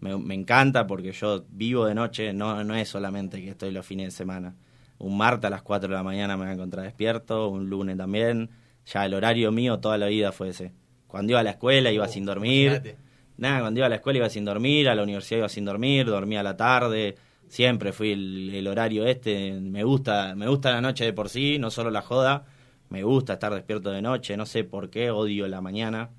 me, 0.00 0.18
me 0.18 0.34
encanta 0.34 0.88
porque 0.88 1.12
yo 1.12 1.44
vivo 1.50 1.86
de 1.86 1.94
noche, 1.94 2.32
no, 2.32 2.64
no 2.64 2.74
es 2.74 2.88
solamente 2.88 3.40
que 3.40 3.50
estoy 3.50 3.70
los 3.70 3.86
fines 3.86 4.06
de 4.06 4.10
semana. 4.10 4.56
Un 4.98 5.16
martes 5.16 5.44
a 5.46 5.50
las 5.50 5.62
4 5.62 5.88
de 5.88 5.94
la 5.94 6.02
mañana 6.02 6.36
me 6.36 6.42
voy 6.42 6.50
a 6.50 6.54
encontrar 6.54 6.84
despierto, 6.84 7.46
un 7.48 7.70
lunes 7.70 7.96
también. 7.96 8.50
Ya 8.86 9.06
el 9.06 9.14
horario 9.14 9.52
mío 9.52 9.78
toda 9.78 9.98
la 9.98 10.06
vida 10.06 10.32
fue 10.32 10.48
ese. 10.48 10.72
Cuando 11.06 11.30
iba 11.30 11.38
a 11.38 11.42
la 11.44 11.50
escuela 11.50 11.92
iba 11.92 12.06
Oh, 12.06 12.08
sin 12.08 12.24
dormir. 12.24 12.72
imagínate. 12.72 12.96
Nada, 13.36 13.60
cuando 13.60 13.78
iba 13.78 13.86
a 13.86 13.90
la 13.90 13.94
escuela 13.94 14.16
iba 14.18 14.28
sin 14.28 14.44
dormir, 14.44 14.88
a 14.88 14.96
la 14.96 15.04
universidad 15.04 15.38
iba 15.38 15.48
sin 15.48 15.64
dormir, 15.64 16.06
dormía 16.06 16.40
a 16.40 16.42
la 16.42 16.56
tarde. 16.56 17.14
Siempre 17.46 17.92
fui 17.92 18.10
el, 18.10 18.52
el 18.52 18.66
horario 18.66 19.06
este. 19.06 19.52
Me 19.60 19.84
gusta, 19.84 20.34
me 20.34 20.48
gusta 20.48 20.72
la 20.72 20.80
noche 20.80 21.04
de 21.04 21.12
por 21.12 21.28
sí, 21.28 21.56
no 21.60 21.70
solo 21.70 21.92
la 21.92 22.02
joda. 22.02 22.46
Me 22.88 23.04
gusta 23.04 23.34
estar 23.34 23.54
despierto 23.54 23.90
de 23.92 24.02
noche, 24.02 24.36
no 24.36 24.44
sé 24.44 24.64
por 24.64 24.90
qué, 24.90 25.12
odio 25.12 25.46
la 25.46 25.60
mañana. 25.60 26.10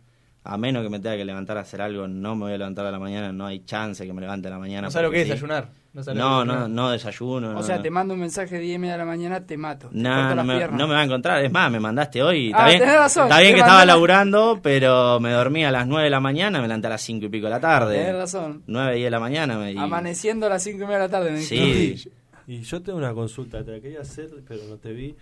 A 0.47 0.57
menos 0.59 0.83
que 0.83 0.89
me 0.89 0.99
tenga 0.99 1.17
que 1.17 1.25
levantar 1.25 1.57
a 1.57 1.61
hacer 1.61 1.81
algo, 1.81 2.07
no 2.07 2.35
me 2.35 2.43
voy 2.43 2.53
a 2.53 2.57
levantar 2.59 2.85
a 2.85 2.91
la 2.91 2.99
mañana, 2.99 3.31
no 3.33 3.47
hay 3.47 3.65
chance 3.65 4.05
que 4.05 4.13
me 4.13 4.21
levante 4.21 4.47
a 4.47 4.51
la 4.51 4.59
mañana. 4.59 4.83
No 4.83 4.91
sabes 4.91 5.07
lo 5.07 5.11
que 5.11 5.21
es 5.21 5.23
sí. 5.25 5.29
desayunar. 5.31 5.69
No, 5.91 6.03
sabes 6.03 6.19
lo 6.19 6.23
No, 6.23 6.45
no, 6.45 6.67
no 6.67 6.91
desayuno. 6.91 7.49
O 7.49 7.53
no, 7.53 7.63
sea, 7.63 7.77
no. 7.77 7.81
te 7.81 7.89
mando 7.89 8.13
un 8.13 8.19
mensaje 8.19 8.55
de 8.55 8.61
10 8.61 8.75
y 8.75 8.77
media 8.79 8.93
de 8.93 8.99
la 8.99 9.05
mañana, 9.05 9.43
te 9.45 9.57
mato. 9.57 9.89
te 9.89 9.97
No, 9.97 10.35
no 10.35 10.43
me, 10.43 10.57
piernas. 10.57 10.79
no 10.79 10.87
me 10.87 10.93
va 10.93 10.99
a 11.01 11.03
encontrar. 11.05 11.43
Es 11.43 11.51
más, 11.51 11.71
me 11.71 11.79
mandaste 11.79 12.21
hoy. 12.21 12.47
Está 12.51 12.63
Ah, 12.65 12.67
bien, 12.67 12.79
tenés 12.79 12.95
razón, 12.95 13.23
está 13.23 13.39
bien 13.39 13.53
que 13.55 13.59
estaba 13.61 13.79
la- 13.79 13.85
laburando, 13.93 14.59
pero 14.61 15.19
me 15.19 15.31
dormí 15.31 15.65
a 15.65 15.71
las 15.71 15.87
9 15.87 16.03
de 16.03 16.09
la 16.11 16.19
mañana, 16.19 16.61
me 16.61 16.67
levanté 16.67 16.87
a 16.87 16.89
las 16.91 17.01
5 17.01 17.25
y 17.25 17.29
pico 17.29 17.45
de 17.47 17.51
la 17.51 17.59
tarde. 17.59 17.97
Tenés 17.97 18.15
razón. 18.15 18.61
9 18.67 18.91
y 18.93 18.95
10 18.97 19.05
de 19.07 19.11
la 19.11 19.19
mañana. 19.19 19.57
me- 19.57 19.71
y- 19.73 19.77
Amaneciendo 19.79 20.45
a 20.45 20.49
las 20.49 20.61
5 20.63 20.77
y 20.83 20.85
media 20.85 20.97
de 20.99 21.03
la 21.05 21.09
tarde. 21.09 21.31
me 21.31 21.41
Sí. 21.41 21.95
Y 22.47 22.61
yo 22.61 22.79
tengo 22.83 22.99
una 22.99 23.11
consulta, 23.15 23.63
te 23.63 23.71
la 23.71 23.79
quería 23.79 24.01
hacer, 24.01 24.29
pero 24.47 24.61
no 24.69 24.77
te 24.77 24.93
vi. 24.93 25.15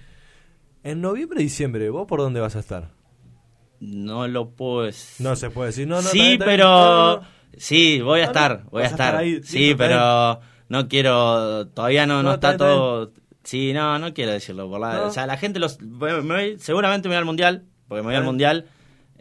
En 0.84 1.00
noviembre 1.00 1.40
y 1.40 1.44
diciembre, 1.44 1.90
¿vos 1.90 2.06
por 2.06 2.20
dónde 2.20 2.42
vas 2.42 2.58
a 2.58 2.60
estar? 2.60 2.90
No 3.84 4.28
lo 4.28 4.52
puedo. 4.52 4.90
No 5.20 5.36
se 5.36 5.50
puede 5.50 5.68
decir, 5.68 5.88
no, 5.88 6.02
no. 6.02 6.10
sí, 6.10 6.38
pero... 6.40 7.18
no. 7.18 7.22
Sí, 7.58 8.02
voy 8.02 8.22
a 8.22 8.26
estar, 8.26 8.64
voy 8.72 8.84
a 8.84 8.88
estar 8.88 9.16
ahí, 9.16 9.44
sí, 9.44 9.76
pero 9.78 10.40
no 10.70 10.88
quiero... 10.88 11.68
Todavía 11.68 12.06
no, 12.08 12.24
no, 12.24 12.34
está 12.34 12.58
todo... 12.58 13.12
Sí, 13.44 13.74
no, 13.74 14.00
no 14.00 14.14
quiero 14.14 14.32
decirlo. 14.32 14.70
Por 14.70 14.80
la. 14.80 15.04
O 15.04 15.12
sea, 15.12 15.28
la 15.28 15.36
gente 15.36 15.60
los... 15.60 15.82
me 15.82 16.58
seguramente 16.58 17.10
me 17.10 17.16
voy 17.16 17.20
al 17.20 17.26
Mundial, 17.26 17.66
porque 17.90 18.02
me 18.02 18.08
voy 18.08 18.16
al. 18.16 18.24
Mundial 18.24 18.68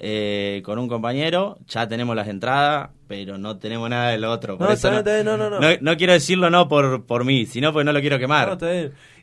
eh, 0.04 0.62
con 0.64 0.80
un 0.80 0.88
compañero. 0.88 1.58
Ya 1.68 1.86
tenemos 1.86 2.16
las 2.16 2.26
entradas, 2.26 2.90
pero 3.06 3.38
no 3.38 3.56
tenemos 3.58 3.88
nada 3.88 4.10
del 4.10 4.24
otro. 4.24 4.58
Por 4.58 4.66
No, 4.66 4.72
eso 4.72 4.90
no, 4.90 5.02
bien, 5.04 5.24
no, 5.24 5.36
no, 5.36 5.48
no. 5.48 5.60
no 5.80 5.96
quiero 5.96 6.12
decirlo 6.12 6.50
no 6.50 6.68
por, 6.68 7.06
por 7.06 7.24
mí, 7.24 7.46
sino 7.46 7.72
porque 7.72 7.84
no 7.84 7.92
lo 7.92 8.00
quiero 8.00 8.18
quemar. 8.18 8.58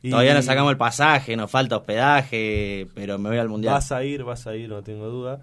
Y 0.02 0.10
Todavía 0.10 0.34
no 0.34 0.42
sacamos 0.42 0.72
el 0.72 0.78
pasaje, 0.78 1.36
nos 1.36 1.52
falta 1.52 1.76
hospedaje, 1.76 2.88
pero 2.96 3.20
me 3.20 3.28
voy 3.28 3.38
al 3.38 3.50
Mundial. 3.50 3.74
Vas 3.74 3.92
a 3.92 4.06
ir, 4.06 4.24
vas 4.24 4.48
a 4.48 4.56
ir, 4.56 4.70
no 4.70 4.82
tengo 4.82 5.10
duda. 5.10 5.42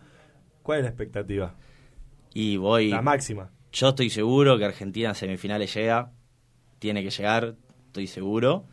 ¿Cuál 0.63 0.79
es 0.79 0.85
la 0.85 0.89
expectativa? 0.89 1.55
Y 2.33 2.57
voy... 2.57 2.89
La 2.89 3.03
máxima. 3.03 3.51
Yo 3.73 3.91
estoy 3.91 4.09
seguro 4.09 4.57
que 4.57 4.65
Argentina 4.65 5.11
a 5.11 5.15
semifinales 5.15 5.75
llega. 5.75 6.13
Tiene 6.79 7.03
que 7.03 7.11
llegar, 7.11 7.57
estoy 7.89 8.07
seguro. 8.07 8.65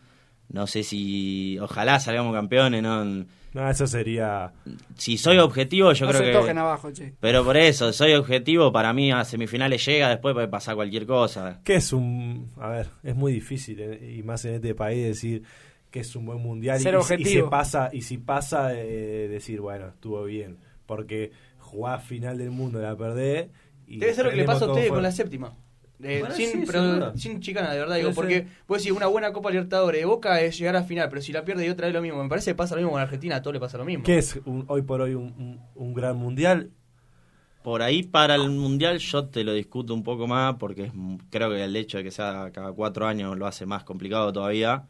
No 0.48 0.66
sé 0.66 0.84
si. 0.84 1.60
Ojalá 1.60 2.00
salgamos 2.00 2.34
campeones, 2.34 2.82
¿no? 2.82 3.26
No, 3.54 3.70
eso 3.70 3.86
sería. 3.86 4.52
Si 4.96 5.18
soy 5.18 5.38
objetivo, 5.38 5.94
yo 5.94 6.06
no 6.06 6.12
creo 6.12 6.22
se 6.24 6.32
que. 6.32 6.38
toquen 6.38 6.58
abajo, 6.58 6.92
che. 6.92 7.14
Pero 7.20 7.44
por 7.44 7.56
eso, 7.56 7.94
soy 7.94 8.14
objetivo. 8.14 8.72
Para 8.72 8.94
mí 8.94 9.12
a 9.12 9.24
semifinales 9.26 9.86
llega, 9.86 10.10
después 10.10 10.34
puede 10.34 10.48
pasar 10.48 10.76
cualquier 10.76 11.06
cosa. 11.06 11.62
¿Qué 11.64 11.76
es 11.76 11.94
un.? 11.94 12.52
A 12.58 12.70
ver, 12.70 12.90
es 13.04 13.16
muy 13.16 13.32
difícil, 13.32 13.80
eh, 13.80 14.16
y 14.18 14.24
más 14.24 14.44
en 14.46 14.56
este 14.56 14.74
país, 14.74 15.04
decir 15.06 15.44
que 15.92 16.00
es 16.00 16.16
un 16.16 16.26
buen 16.26 16.40
mundial. 16.40 16.80
Ser 16.80 16.94
y, 16.94 16.98
y 16.98 17.00
objetivo. 17.00 17.46
se 17.46 17.50
pasa, 17.52 17.90
y 17.94 18.02
si 18.02 18.18
pasa, 18.18 18.74
eh, 18.74 19.28
decir, 19.30 19.62
bueno, 19.62 19.90
estuvo 19.90 20.24
bien. 20.24 20.58
Porque 20.88 21.32
jugar 21.60 22.02
final 22.02 22.38
del 22.40 22.50
mundo 22.50 22.82
la 22.82 22.96
perdés. 22.98 23.50
Y 23.86 24.00
Debe 24.00 24.14
ser 24.16 24.26
lo 24.26 24.32
que 24.32 24.38
le 24.38 24.46
pasa 24.46 24.66
a 24.66 24.70
ustedes 24.70 24.90
con 24.90 25.04
la 25.04 25.12
séptima. 25.12 25.56
Eh, 26.04 26.20
Bueno, 26.20 26.36
sin, 26.36 26.48
sí, 26.48 26.64
pero 26.66 27.18
sin 27.18 27.40
chicana, 27.40 27.72
de 27.72 27.80
verdad, 27.80 27.96
digo, 27.96 28.12
porque 28.14 28.42
sí. 28.42 28.48
vos 28.68 28.78
decís, 28.80 28.92
una 28.96 29.08
buena 29.08 29.32
Copa 29.32 29.50
Libertadores 29.52 30.02
de 30.02 30.06
Boca 30.06 30.42
es 30.42 30.58
llegar 30.58 30.76
a 30.76 30.84
final, 30.84 31.08
pero 31.10 31.22
si 31.22 31.32
la 31.32 31.46
pierde 31.46 31.66
y 31.66 31.70
otra 31.70 31.88
vez 31.88 31.94
lo 31.96 32.02
mismo. 32.02 32.22
Me 32.22 32.30
parece 32.30 32.52
que 32.52 32.56
pasa 32.56 32.76
lo 32.76 32.82
mismo 32.82 32.92
con 32.92 33.02
Argentina, 33.02 33.38
a 33.38 33.42
todo 33.42 33.54
le 33.54 33.60
pasa 33.60 33.78
lo 33.78 33.86
mismo. 33.86 34.04
¿Qué 34.04 34.18
es 34.18 34.40
un- 34.46 34.66
hoy 34.68 34.82
por 34.82 35.02
hoy 35.02 35.14
un, 35.14 35.34
un- 35.38 35.60
un 35.76 35.94
gran 35.94 36.18
mundial? 36.18 36.72
Por 37.64 37.82
ahí 37.82 38.04
para 38.04 38.36
el 38.36 38.50
mundial 38.50 38.98
yo 38.98 39.26
te 39.30 39.46
lo 39.46 39.54
discuto 39.54 39.94
un 39.94 40.04
poco 40.04 40.28
más 40.28 40.56
porque 40.56 40.84
es- 40.86 40.92
creo 41.30 41.50
que 41.50 41.64
el 41.64 41.76
hecho 41.78 41.98
de 41.98 42.04
que 42.04 42.12
sea 42.12 42.52
cada 42.54 42.74
cuatro 42.74 43.08
años 43.08 43.38
lo 43.38 43.48
hace 43.48 43.66
más 43.66 43.86
complicado 43.86 44.34
todavía 44.34 44.84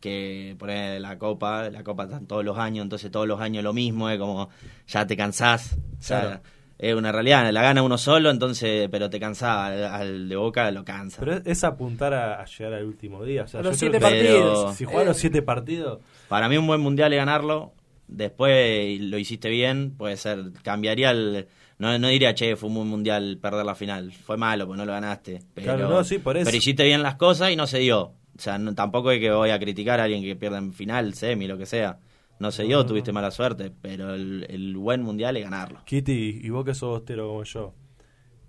que 0.00 0.56
poner 0.58 1.00
la 1.00 1.18
copa, 1.18 1.70
la 1.70 1.82
copa 1.82 2.04
están 2.04 2.26
todos 2.26 2.44
los 2.44 2.58
años, 2.58 2.82
entonces 2.82 3.10
todos 3.10 3.26
los 3.26 3.40
años 3.40 3.64
lo 3.64 3.72
mismo, 3.72 4.08
es 4.10 4.18
como 4.18 4.48
ya 4.86 5.06
te 5.06 5.16
cansás, 5.16 5.74
o 5.98 6.02
sea. 6.02 6.42
Es 6.82 6.94
una 6.94 7.12
realidad, 7.12 7.50
la 7.52 7.62
gana 7.62 7.82
uno 7.82 7.98
solo, 7.98 8.30
entonces 8.30 8.88
pero 8.90 9.10
te 9.10 9.20
cansás, 9.20 9.70
al, 9.70 9.84
al 9.84 10.28
de 10.30 10.36
Boca 10.36 10.70
lo 10.70 10.82
cansa. 10.84 11.18
Pero 11.20 11.34
es, 11.34 11.42
es 11.44 11.62
apuntar 11.64 12.14
a, 12.14 12.40
a 12.40 12.44
llegar 12.46 12.72
al 12.74 12.84
último 12.86 13.22
día. 13.24 13.42
O 13.42 13.46
sea, 13.46 13.60
A 13.60 13.62
los 13.62 13.76
siete 13.76 14.00
partidos. 14.00 14.74
Si 14.76 14.84
juegan 14.86 15.02
Eh. 15.02 15.06
los 15.08 15.16
siete 15.18 15.42
partidos, 15.42 16.00
Para 16.28 16.48
mí 16.48 16.56
un 16.56 16.66
buen 16.66 16.80
mundial 16.80 17.12
es 17.12 17.18
ganarlo. 17.18 17.72
Después 18.14 19.00
lo 19.00 19.18
hiciste 19.18 19.48
bien, 19.48 19.94
puede 19.96 20.16
ser. 20.16 20.52
Cambiaría 20.62 21.10
el. 21.10 21.46
No, 21.78 21.98
no 21.98 22.08
diría, 22.08 22.34
che, 22.34 22.56
fue 22.56 22.68
un 22.68 22.74
buen 22.74 22.88
mundial 22.88 23.38
perder 23.40 23.64
la 23.64 23.74
final. 23.74 24.12
Fue 24.12 24.36
malo, 24.36 24.66
pues 24.66 24.76
no 24.76 24.84
lo 24.84 24.92
ganaste. 24.92 25.40
Pero, 25.54 25.64
Claro, 25.76 25.88
no, 25.88 26.04
sí, 26.04 26.18
por 26.18 26.36
eso. 26.36 26.44
Pero 26.44 26.56
hiciste 26.56 26.84
bien 26.84 27.02
las 27.02 27.14
cosas 27.14 27.50
y 27.50 27.56
no 27.56 27.66
se 27.66 27.78
dio. 27.78 28.00
O 28.36 28.38
sea, 28.42 28.58
no- 28.58 28.74
tampoco 28.74 29.10
es 29.12 29.20
que 29.20 29.30
voy 29.30 29.50
a 29.50 29.58
criticar 29.58 30.00
a 30.00 30.04
alguien 30.04 30.22
que 30.22 30.36
pierda 30.36 30.58
en 30.58 30.72
final, 30.72 31.14
semi, 31.14 31.46
lo 31.46 31.56
que 31.56 31.66
sea. 31.66 31.98
No 32.40 32.50
dio, 32.64 32.76
No, 32.78 32.82
no, 32.82 32.86
tuviste 32.88 33.12
mala 33.12 33.30
suerte. 33.30 33.70
Pero 33.80 34.14
el, 34.14 34.46
el 34.50 34.76
buen 34.76 35.02
mundial 35.02 35.36
es 35.36 35.44
ganarlo. 35.44 35.80
Kitty, 35.84 36.40
y 36.42 36.50
vos 36.50 36.64
que 36.64 36.74
sos 36.74 36.88
bostero 36.88 37.28
como 37.28 37.44
yo, 37.44 37.74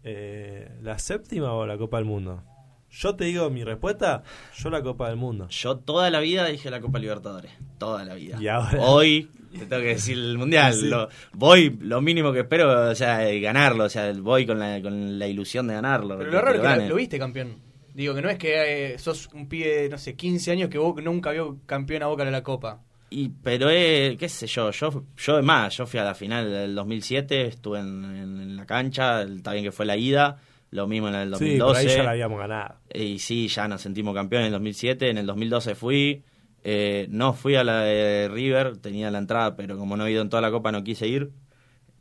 eh, 0.03 0.69
¿la 0.81 0.97
séptima 0.97 1.53
o 1.53 1.65
la 1.65 1.77
Copa 1.77 1.97
del 1.97 2.05
Mundo? 2.05 2.43
Yo 2.89 3.15
te 3.15 3.23
digo 3.25 3.49
mi 3.49 3.63
respuesta, 3.63 4.23
yo 4.57 4.69
la 4.69 4.81
Copa 4.81 5.07
del 5.07 5.17
Mundo. 5.17 5.47
Yo 5.49 5.77
toda 5.77 6.09
la 6.09 6.19
vida 6.19 6.45
dije 6.47 6.69
la 6.69 6.81
Copa 6.81 6.99
Libertadores. 6.99 7.51
Toda 7.77 8.03
la 8.03 8.15
vida. 8.15 8.37
Y 8.41 8.47
ahora- 8.49 8.81
Hoy, 8.81 9.29
te 9.51 9.59
tengo 9.65 9.81
que 9.81 9.87
decir 9.89 10.17
el 10.17 10.37
mundial. 10.37 10.73
Sí. 10.73 10.87
Lo- 10.89 11.07
voy, 11.33 11.77
lo 11.81 12.01
mínimo 12.01 12.33
que 12.33 12.39
espero, 12.41 12.89
o 12.91 12.95
sea, 12.95 13.19
ganarlo. 13.39 13.85
O 13.85 13.89
sea, 13.89 14.11
voy 14.13 14.45
con 14.45 14.59
la, 14.59 14.81
con 14.81 15.17
la 15.19 15.27
ilusión 15.27 15.67
de 15.67 15.75
ganarlo. 15.75 16.17
Pero 16.17 16.31
lo 16.31 16.41
raro 16.41 16.55
es 16.55 16.61
que 16.61 16.81
lo, 16.83 16.89
lo 16.89 16.95
viste 16.95 17.17
campeón. 17.17 17.55
Digo, 17.93 18.13
que 18.15 18.21
no 18.21 18.29
es 18.29 18.37
que 18.37 18.93
eh, 18.93 18.97
sos 18.99 19.27
un 19.33 19.47
pibe, 19.47 19.87
no 19.89 19.97
sé, 19.97 20.15
15 20.15 20.51
años 20.51 20.69
que 20.69 20.77
vos 20.77 21.01
nunca 21.03 21.31
vio 21.31 21.59
campeón 21.65 22.03
a 22.03 22.07
Boca 22.07 22.25
de 22.25 22.31
la 22.31 22.43
Copa. 22.43 22.81
Y, 23.13 23.27
pero, 23.43 23.69
eh, 23.69 24.15
qué 24.17 24.29
sé 24.29 24.47
yo, 24.47 24.71
yo, 24.71 25.03
yo 25.17 25.37
es 25.39 25.43
más, 25.45 25.75
yo 25.75 25.85
fui 25.85 25.99
a 25.99 26.03
la 26.05 26.15
final 26.15 26.49
del 26.49 26.73
2007, 26.73 27.45
estuve 27.47 27.79
en, 27.79 28.05
en- 28.05 28.39
en 28.41 28.55
la 28.55 28.65
cancha, 28.65 29.23
está 29.23 29.51
bien 29.51 29.65
que 29.65 29.71
fue 29.73 29.85
la 29.85 29.97
ida, 29.97 30.39
lo 30.71 30.87
mismo 30.87 31.09
en 31.09 31.15
el 31.15 31.35
Sí, 31.35 31.57
por 31.59 31.75
ahí 31.75 31.85
2012. 31.85 31.97
ya 31.97 32.03
la 32.03 32.11
habíamos 32.11 32.39
ganado. 32.39 32.75
Y 32.93 33.19
sí, 33.19 33.49
ya 33.49 33.67
nos 33.67 33.81
sentimos 33.81 34.15
campeones 34.15 34.45
en 34.47 34.53
el 34.53 34.59
2007. 34.59 35.09
En 35.09 35.17
el 35.17 35.25
2012 35.25 35.75
fui. 35.75 36.23
eh, 36.63 37.07
no 37.09 37.33
fui 37.33 37.55
a 37.55 37.63
la 37.65 37.81
de 37.81 38.29
River, 38.31 38.77
tenía 38.77 39.11
la 39.11 39.17
entrada, 39.17 39.55
pero 39.57 39.77
como 39.77 39.97
no 39.97 40.05
he 40.05 40.11
ido 40.11 40.21
en 40.21 40.29
toda 40.29 40.41
la 40.41 40.51
copa 40.51 40.71
no 40.71 40.83
quise 40.83 41.07
ir. 41.07 41.31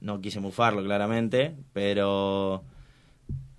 No 0.00 0.20
quise 0.20 0.38
mufarlo, 0.38 0.84
claramente. 0.84 1.56
Pero 1.72 2.62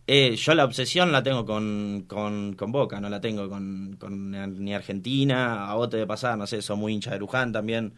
eh, 0.07 0.35
yo 0.35 0.53
la 0.55 0.65
obsesión 0.65 1.11
la 1.11 1.23
tengo 1.23 1.45
con, 1.45 2.05
con, 2.07 2.53
con 2.55 2.71
Boca, 2.71 2.99
no 2.99 3.09
la 3.09 3.21
tengo 3.21 3.47
con, 3.49 3.95
con 3.99 4.31
ni 4.63 4.73
Argentina. 4.73 5.69
A 5.71 5.75
vos 5.75 5.89
te 5.89 5.97
de 5.97 6.07
pasar, 6.07 6.37
no 6.37 6.47
sé, 6.47 6.61
sos 6.61 6.77
muy 6.77 6.93
hincha 6.93 7.11
de 7.11 7.19
Luján 7.19 7.51
también. 7.51 7.93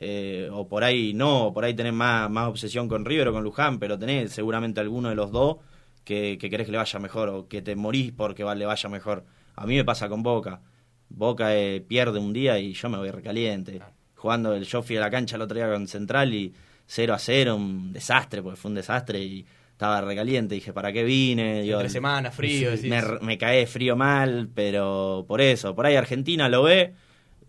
eh, 0.00 0.48
o 0.52 0.68
por 0.68 0.84
ahí 0.84 1.12
no, 1.14 1.46
o 1.48 1.52
por 1.52 1.64
ahí 1.64 1.74
tenés 1.74 1.92
más, 1.92 2.30
más 2.30 2.48
obsesión 2.48 2.88
con 2.88 3.04
River 3.04 3.28
o 3.28 3.32
con 3.32 3.42
Luján, 3.44 3.78
pero 3.78 3.98
tenés 3.98 4.32
seguramente 4.32 4.80
alguno 4.80 5.08
de 5.08 5.14
los 5.16 5.32
dos 5.32 5.58
que, 6.04 6.38
que 6.40 6.50
querés 6.50 6.66
que 6.66 6.72
le 6.72 6.78
vaya 6.78 6.98
mejor 7.00 7.28
o 7.30 7.48
que 7.48 7.62
te 7.62 7.76
morís 7.76 8.12
porque 8.12 8.44
le 8.44 8.66
vaya 8.66 8.88
mejor. 8.88 9.24
A 9.56 9.66
mí 9.66 9.74
me 9.76 9.84
pasa 9.84 10.08
con 10.08 10.22
Boca. 10.22 10.60
Boca 11.08 11.54
eh, 11.56 11.80
pierde 11.80 12.18
un 12.18 12.32
día 12.32 12.58
y 12.58 12.72
yo 12.74 12.88
me 12.88 12.98
voy 12.98 13.10
recaliente. 13.10 13.80
Jugando, 14.14 14.54
el, 14.54 14.64
yo 14.64 14.82
fui 14.82 14.96
a 14.96 15.00
la 15.00 15.10
cancha 15.10 15.36
el 15.36 15.42
otro 15.42 15.56
día 15.56 15.70
con 15.72 15.86
Central 15.88 16.32
y 16.34 16.54
0 16.86 17.14
a 17.14 17.18
0, 17.18 17.56
un 17.56 17.92
desastre, 17.92 18.42
porque 18.42 18.56
fue 18.56 18.70
un 18.70 18.74
desastre 18.76 19.20
y 19.20 19.46
estaba 19.78 20.00
recaliente. 20.00 20.56
Dije, 20.56 20.72
¿para 20.72 20.92
qué 20.92 21.04
vine? 21.04 21.62
Digo, 21.62 21.76
Entre 21.78 21.90
semanas, 21.90 22.34
frío, 22.34 22.72
me, 23.20 23.26
me 23.26 23.38
cae 23.38 23.64
frío 23.68 23.94
mal, 23.94 24.48
pero 24.52 25.24
por 25.28 25.40
eso, 25.40 25.76
por 25.76 25.86
ahí 25.86 25.94
Argentina 25.94 26.48
lo 26.48 26.64
ve. 26.64 26.94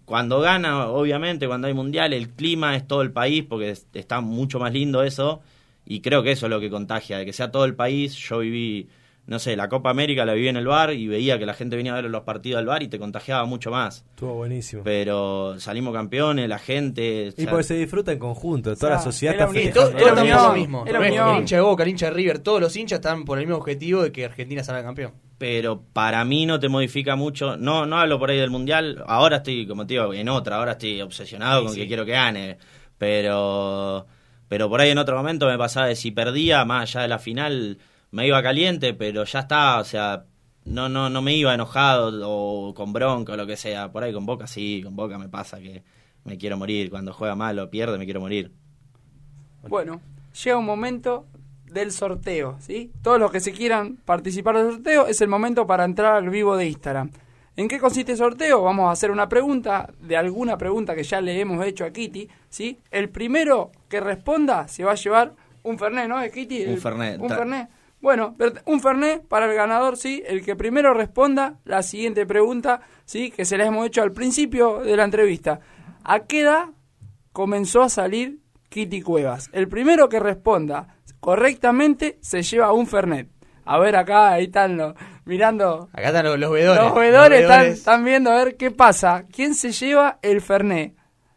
Cuando 0.06 0.40
gana, 0.40 0.88
obviamente, 0.90 1.48
cuando 1.48 1.68
hay 1.68 1.74
mundial, 1.74 2.14
el 2.14 2.30
clima 2.30 2.76
es 2.76 2.88
todo 2.88 3.02
el 3.02 3.12
país, 3.12 3.44
porque 3.50 3.72
es- 3.72 3.88
está 3.94 4.22
mucho 4.22 4.60
más 4.60 4.72
lindo 4.74 5.02
eso. 5.02 5.42
Y 5.88 6.02
creo 6.02 6.22
que 6.22 6.32
eso 6.34 6.46
es 6.46 6.52
lo 6.52 6.60
que 6.60 6.70
contagia, 6.70 7.18
de 7.18 7.26
que 7.26 7.34
sea 7.34 7.50
todo 7.52 7.66
el 7.66 7.74
país. 7.76 8.14
Yo 8.16 8.40
viví, 8.40 8.88
no 9.30 9.40
sé, 9.40 9.56
la 9.56 9.70
Copa 9.70 9.90
América 9.92 10.26
la 10.26 10.34
viví 10.34 10.48
en 10.50 10.58
el 10.58 10.66
bar 10.68 10.92
y 10.94 11.08
veía 11.08 11.38
que 11.40 11.46
la 11.46 11.54
gente 11.54 11.76
venía 11.78 11.94
a 11.94 12.02
ver 12.02 12.10
los 12.12 12.24
partidos 12.24 12.60
al 12.60 12.66
bar 12.66 12.84
y 12.84 12.88
te 12.88 13.00
contagiaba 13.00 13.46
mucho 13.46 13.72
más. 13.72 14.04
Estuvo 14.10 14.34
buenísimo. 14.34 14.82
Pero 14.84 15.60
salimos 15.60 15.94
campeones, 15.94 16.50
la 16.50 16.60
gente. 16.60 17.26
o 17.26 17.28
Y 17.30 17.32
sea, 17.44 17.50
porque 17.50 17.64
se 17.64 17.76
disfruta 17.76 18.12
en 18.12 18.20
conjunto, 18.20 18.76
toda 18.76 18.76
O 18.76 18.80
sea, 18.80 18.90
la 18.98 19.00
sociedad 19.00 19.36
era 19.36 19.46
está 19.46 19.54
festejando. 19.54 19.82
todo- 19.92 19.98
todos 20.00 20.02
Era 20.26 20.48
lo 20.48 20.54
mismo. 20.54 20.84
era. 20.86 21.08
El 21.36 21.40
hincha 21.42 21.56
de 21.56 21.62
Boca, 21.62 21.84
el 21.84 21.90
hincha 21.90 22.06
de 22.08 22.12
River, 22.14 22.40
todos 22.40 22.60
los 22.60 22.76
hinchas 22.76 22.98
están 23.00 23.24
por 23.24 23.38
el 23.40 23.46
mismo 23.46 23.58
objetivo 23.58 24.02
de 24.04 24.12
que 24.12 24.26
Argentina 24.26 24.64
salga 24.64 24.84
campeón. 24.84 25.14
pero 25.38 25.82
para 25.94 26.26
mí 26.26 26.46
no 26.46 26.60
te 26.60 26.68
modifica 26.68 27.16
mucho. 27.16 27.56
No 27.56 27.86
no 27.86 27.98
hablo 27.98 28.20
por 28.20 28.30
ahí 28.30 28.38
del 28.38 28.50
mundial. 28.50 29.02
Ahora 29.08 29.38
estoy, 29.38 29.66
como 29.68 29.88
te 29.88 29.94
digo, 29.94 30.14
en 30.14 30.28
otra. 30.28 30.58
Ahora 30.58 30.74
estoy 30.74 31.02
obsesionado 31.02 31.60
Sí, 31.62 31.66
con 31.66 31.74
sí. 31.76 31.82
que 31.82 31.88
quiero 31.88 32.06
que 32.06 32.12
gane. 32.12 32.58
Pero 32.98 34.06
pero 34.48 34.68
por 34.68 34.82
ahí 34.82 34.90
en 34.90 34.98
otro 34.98 35.16
momento 35.16 35.46
me 35.46 35.58
pasaba 35.58 35.86
de 35.88 35.96
si 35.96 36.10
perdía, 36.12 36.66
más 36.66 36.90
allá 36.90 37.04
de 37.04 37.08
la 37.08 37.20
final, 37.20 37.78
me 38.12 38.28
iba 38.28 38.42
caliente, 38.42 38.94
pero 38.94 39.24
ya 39.24 39.40
está. 39.40 39.80
O 39.80 39.84
sea, 39.84 40.26
no, 40.66 40.90
no, 40.90 41.10
no 41.10 41.22
me 41.22 41.36
iba 41.36 41.54
enojado 41.54 42.12
o 42.30 42.74
con 42.74 42.94
bronca 42.94 43.34
o 43.34 43.38
lo 43.38 43.48
que 43.48 43.58
sea. 43.58 43.92
Por 43.92 44.04
ahí 44.04 44.14
con 44.14 44.26
Boca 44.26 44.48
sí, 44.48 44.82
con 44.84 44.96
Boca 44.96 45.18
me 45.18 45.30
pasa 45.30 45.60
que 45.60 45.84
me 46.24 46.38
quiero 46.38 46.58
morir. 46.58 46.90
Cuando 46.90 47.14
juega 47.14 47.36
mal 47.36 47.58
o 47.60 47.70
pierde, 47.70 47.98
me 47.98 48.06
quiero 48.06 48.22
morir. 48.22 48.52
Bueno, 49.68 50.02
llega 50.44 50.58
un 50.58 50.66
momento 50.66 51.26
del 51.66 51.92
sorteo, 51.92 52.58
¿sí? 52.60 52.92
Todos 53.02 53.20
los 53.20 53.32
que 53.32 53.40
se 53.40 53.52
quieran 53.52 53.98
participar 53.98 54.58
del 54.58 54.72
sorteo 54.74 55.08
es 55.08 55.22
el 55.22 55.28
momento 55.28 55.68
para 55.68 55.86
entrar 55.86 56.16
al 56.16 56.30
vivo 56.30 56.58
de 56.58 56.68
Instagram. 56.68 57.12
¿En 57.56 57.68
qué 57.68 57.78
consiste 57.78 58.14
el 58.14 58.18
sorteo? 58.18 58.64
Vamos 58.64 58.88
a 58.88 58.92
hacer 58.92 59.12
una 59.12 59.28
pregunta 59.28 59.92
de 60.00 60.16
alguna 60.16 60.58
pregunta 60.58 60.96
que 60.96 61.04
ya 61.04 61.20
le 61.20 61.40
hemos 61.40 61.64
hecho 61.66 61.84
a 61.84 61.92
Kitty, 61.92 62.30
¿sí? 62.50 62.80
El 62.90 63.10
primero 63.10 63.72
que 63.90 64.00
responda 64.00 64.68
se 64.68 64.86
va 64.86 64.94
a 64.94 64.96
llevar 64.96 65.34
un 65.64 65.78
Fernet, 65.78 66.08
¿no? 66.08 66.22
¿Es 66.22 66.32
Kitty? 66.32 66.66
Un 66.68 66.78
Fernet. 66.78 67.20
Un 67.20 67.30
Fernet. 67.30 67.68
Bueno, 68.02 68.36
un 68.66 68.80
Fernet 68.82 69.28
para 69.28 69.46
el 69.46 69.54
ganador, 69.56 69.98
¿sí? 69.98 70.24
El 70.26 70.44
que 70.46 70.56
primero 70.56 70.94
responda 70.94 71.60
la 71.66 71.84
siguiente 71.84 72.26
pregunta, 72.26 72.82
¿sí? 73.06 73.30
Que 73.32 73.44
se 73.46 73.58
la 73.58 73.66
hemos 73.66 73.86
hecho 73.86 74.02
al 74.02 74.12
principio 74.14 74.80
de 74.80 74.96
la 74.96 75.04
entrevista. 75.04 75.60
¿A 76.04 76.22
qué 76.22 76.42
edad 76.42 76.68
comenzó 77.34 77.82
a 77.82 77.90
salir 77.90 78.40
Kitty 78.70 79.02
Cuevas? 79.02 79.50
El 79.52 79.68
primero 79.68 80.08
que 80.08 80.20
responda 80.20 80.96
correctamente 81.20 82.18
se 82.22 82.42
lleva 82.42 82.72
un 82.74 82.88
Fernet. 82.88 83.30
A 83.66 83.78
ver 83.78 83.96
acá, 83.98 84.30
ahí 84.32 84.46
están 84.46 84.78
los, 84.78 84.96
mirando. 85.26 85.90
Acá 85.94 86.08
están 86.08 86.26
los, 86.26 86.40
los 86.40 86.52
veedores. 86.52 86.82
Los 86.84 86.96
veedores 86.96 87.42
están, 87.42 87.66
están 87.68 88.04
viendo 88.06 88.32
a 88.32 88.44
ver 88.44 88.56
qué 88.58 88.72
pasa. 88.72 89.26
¿Quién 89.32 89.54
se 89.54 89.72
lleva 89.72 90.18
el 90.24 90.42
Fernet? 90.42 90.96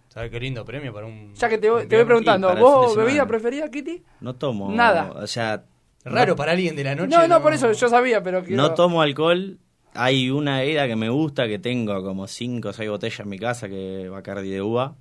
¿Sabes 0.09 0.31
qué 0.31 0.41
lindo 0.41 0.65
premio 0.65 0.93
para 0.95 1.07
un. 1.07 1.35
Ya 1.35 1.49
que 1.49 1.59
te, 1.59 1.69
voy- 1.71 1.87
te 1.87 1.97
voy 1.97 2.05
preguntando, 2.05 2.55
¿vos 2.57 2.97
bebida 2.97 3.27
preferida, 3.27 3.71
Kitty? 3.71 4.03
No 4.21 4.35
tomo. 4.37 4.71
Nada. 4.71 5.11
O 5.13 5.27
sea, 5.27 5.65
Raro 6.05 6.35
para 6.37 6.53
alguien 6.53 6.75
de 6.77 6.85
la 6.85 6.95
noche. 6.95 7.09
No, 7.17 7.29
no, 7.29 7.41
por 7.43 7.53
eso 7.55 7.71
yo 7.73 7.89
sabía, 7.89 8.23
pero 8.23 8.43
quiero... 8.45 8.61
no 8.63 8.75
tomo 8.75 9.03
alcohol. 9.03 9.59
Hay 9.95 10.31
una 10.31 10.61
bebida 10.61 10.87
que 10.89 10.97
me 10.97 11.09
gusta, 11.11 11.47
que 11.47 11.59
tengo 11.59 12.03
como 12.03 12.27
5 12.27 12.69
o 12.71 12.73
6 12.73 12.89
botellas 12.91 13.21
en 13.21 13.29
mi 13.29 13.39
casa, 13.39 13.69
que 13.69 14.09
Bacardi 14.09 14.49
de 14.51 14.63
uva. 14.63 14.95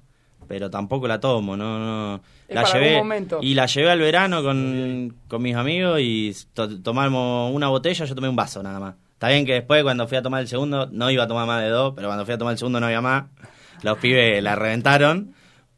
Pero 0.48 0.70
tampoco 0.70 1.08
la 1.08 1.20
tomo, 1.20 1.56
no, 1.56 1.80
no. 1.80 2.22
Es 2.48 2.56
la 2.56 2.64
para 2.64 2.74
llevé 2.74 2.90
algún 2.96 3.08
momento. 3.08 3.40
y 3.42 3.54
la 3.54 3.68
llevé 3.68 3.90
al 3.90 4.00
verano 4.00 4.44
con, 4.44 5.16
con 5.30 5.42
mis 5.42 5.56
amigos 5.56 6.00
y 6.02 6.36
to- 6.54 6.82
tomamos 6.82 7.56
una 7.56 7.70
botella, 7.70 8.04
yo 8.06 8.16
tomé 8.16 8.28
un 8.28 8.36
vaso 8.36 8.62
nada 8.62 8.80
más. 8.80 8.96
Está 9.14 9.30
bien 9.30 9.46
que 9.46 9.54
después 9.54 9.84
cuando 9.84 10.08
fui 10.08 10.18
a 10.18 10.22
tomar 10.22 10.42
el 10.42 10.48
segundo 10.48 10.88
no 10.92 11.10
iba 11.12 11.24
a 11.24 11.28
tomar 11.28 11.46
más 11.48 11.62
de 11.62 11.70
dos, 11.70 11.94
pero 11.96 12.08
cuando 12.10 12.26
fui 12.26 12.34
a 12.34 12.38
tomar 12.38 12.54
el 12.54 12.58
segundo 12.58 12.80
no 12.80 12.88
había 12.88 13.02
más. 13.02 13.26
Los 13.84 13.98
pibes 14.00 14.44
la 14.44 14.56
reventaron, 14.56 15.34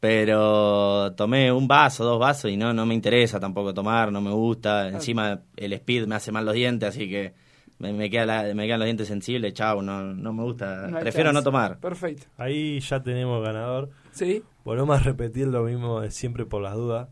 pero 0.08 1.12
tomé 1.16 1.50
un 1.50 1.66
vaso, 1.66 2.04
dos 2.04 2.18
vasos 2.18 2.50
y 2.50 2.56
no 2.56 2.72
no 2.74 2.84
me 2.86 2.94
interesa 2.94 3.40
tampoco 3.40 3.72
tomar, 3.72 4.12
no 4.12 4.20
me 4.20 4.30
gusta. 4.30 4.88
Encima 4.88 5.40
el 5.56 5.72
speed 5.72 6.06
me 6.06 6.14
hace 6.14 6.30
mal 6.30 6.44
los 6.44 6.54
dientes, 6.54 6.88
así 6.90 7.08
que 7.08 7.32
me, 7.78 7.92
me, 7.92 8.10
queda 8.10 8.26
la- 8.26 8.54
me 8.54 8.66
quedan 8.66 8.80
los 8.80 8.86
dientes 8.86 9.08
sensibles, 9.08 9.54
chau, 9.54 9.82
no, 9.82 10.02
no 10.14 10.32
me 10.32 10.42
gusta. 10.42 10.86
No 10.88 10.98
Prefiero 11.00 11.32
no 11.32 11.42
tomar. 11.42 11.78
Perfecto. 11.78 12.26
Ahí 12.36 12.80
ya 12.80 13.02
tenemos 13.02 13.42
ganador. 13.42 13.90
¿Sí? 14.12 14.42
Volvemos 14.64 15.00
a 15.00 15.02
repetir 15.02 15.46
lo 15.48 15.64
mismo 15.64 16.00
de 16.00 16.10
siempre 16.10 16.44
por 16.46 16.62
las 16.62 16.74
dudas. 16.74 17.08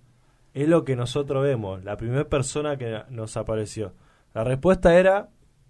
Es 0.54 0.68
lo 0.68 0.84
que 0.84 0.94
nosotros 0.96 1.42
vemos, 1.42 1.82
la 1.84 1.96
primera 1.96 2.24
persona 2.28 2.76
que 2.76 3.00
nos 3.10 3.36
apareció. 3.38 3.94
La 4.34 4.44
respuesta 4.44 4.94
era 4.94 5.28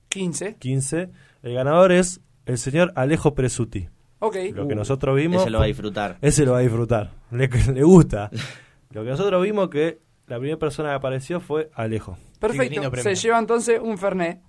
15. 0.08 0.56
15. 0.58 1.10
El 1.42 1.54
ganador 1.54 1.92
es 1.92 2.20
el 2.46 2.58
señor 2.58 2.92
Alejo 2.96 3.34
Presuti. 3.34 3.88
Ok. 4.24 4.36
Lo 4.54 4.68
que 4.68 4.76
nosotros 4.76 5.16
vimos. 5.16 5.42
Ese 5.42 5.50
lo 5.50 5.58
va 5.58 5.64
a 5.64 5.66
disfrutar. 5.66 6.16
Ese 6.20 6.44
lo 6.44 6.52
va 6.52 6.58
a 6.58 6.60
disfrutar. 6.60 7.10
Le, 7.32 7.48
le 7.74 7.82
gusta. 7.82 8.30
lo 8.90 9.02
que 9.02 9.10
nosotros 9.10 9.42
vimos 9.42 9.68
que 9.68 9.98
la 10.28 10.38
primera 10.38 10.58
persona 10.58 10.90
que 10.90 10.94
apareció 10.94 11.40
fue 11.40 11.70
Alejo. 11.74 12.16
Perfecto. 12.38 12.90
Se 13.02 13.16
lleva 13.16 13.40
entonces 13.40 13.80
un 13.82 13.98
Fernet. 13.98 14.40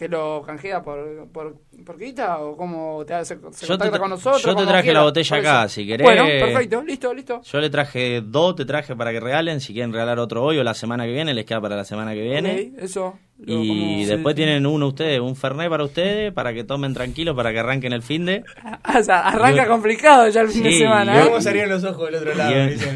Que 0.00 0.08
lo 0.08 0.42
canjea 0.46 0.82
por, 0.82 1.28
por, 1.30 1.56
por 1.84 1.98
guita 1.98 2.38
o 2.38 2.56
cómo 2.56 3.04
te 3.06 3.12
hace, 3.12 3.36
se 3.52 3.66
Yo 3.66 3.72
contacta 3.74 3.98
con 3.98 4.08
nosotros. 4.08 4.42
yo 4.42 4.56
te 4.56 4.64
traje 4.64 4.84
quiera. 4.84 5.00
la 5.00 5.04
botella 5.04 5.36
acá, 5.36 5.68
si 5.68 5.86
querés- 5.86 6.04
Bueno, 6.04 6.24
perfecto. 6.24 6.82
Listo, 6.82 7.12
listo. 7.12 7.42
Yo 7.42 7.60
le 7.60 7.68
traje 7.68 8.22
dos, 8.24 8.56
te 8.56 8.64
traje 8.64 8.96
para 8.96 9.10
que 9.12 9.20
regalen. 9.20 9.60
Si 9.60 9.74
quieren 9.74 9.92
regalar 9.92 10.18
otro 10.18 10.42
hoy 10.42 10.56
o 10.56 10.64
la 10.64 10.72
semana 10.72 11.04
que 11.04 11.12
viene, 11.12 11.34
les 11.34 11.44
queda 11.44 11.60
para 11.60 11.76
la 11.76 11.84
semana 11.84 12.14
que 12.14 12.22
viene. 12.22 12.72
Ok, 12.78 12.82
eso. 12.82 13.18
lo- 13.40 13.62
Y 13.62 13.68
como- 13.68 14.06
después 14.06 14.32
sí. 14.32 14.36
tienen 14.36 14.64
uno 14.64 14.86
ustedes, 14.86 15.20
un 15.20 15.36
Fernet 15.36 15.68
para 15.68 15.84
ustedes, 15.84 16.32
para 16.32 16.54
que 16.54 16.64
tomen 16.64 16.94
tranquilos, 16.94 17.36
para 17.36 17.52
que 17.52 17.58
arranquen 17.58 17.92
el 17.92 18.00
fin 18.02 18.24
de. 18.24 18.42
Ah, 18.64 18.98
o 19.00 19.02
sea, 19.02 19.20
arranca 19.28 19.64
Yo- 19.64 19.70
complicado 19.70 20.26
ya 20.30 20.40
el 20.40 20.48
fin 20.48 20.62
de 20.62 20.78
semana. 20.78 21.20
¿eh? 21.20 21.24
¿Cómo 21.26 21.42
salían 21.42 21.68
los 21.68 21.84
ojos 21.84 22.06
del 22.06 22.14
otro 22.14 22.34
lado? 22.34 22.54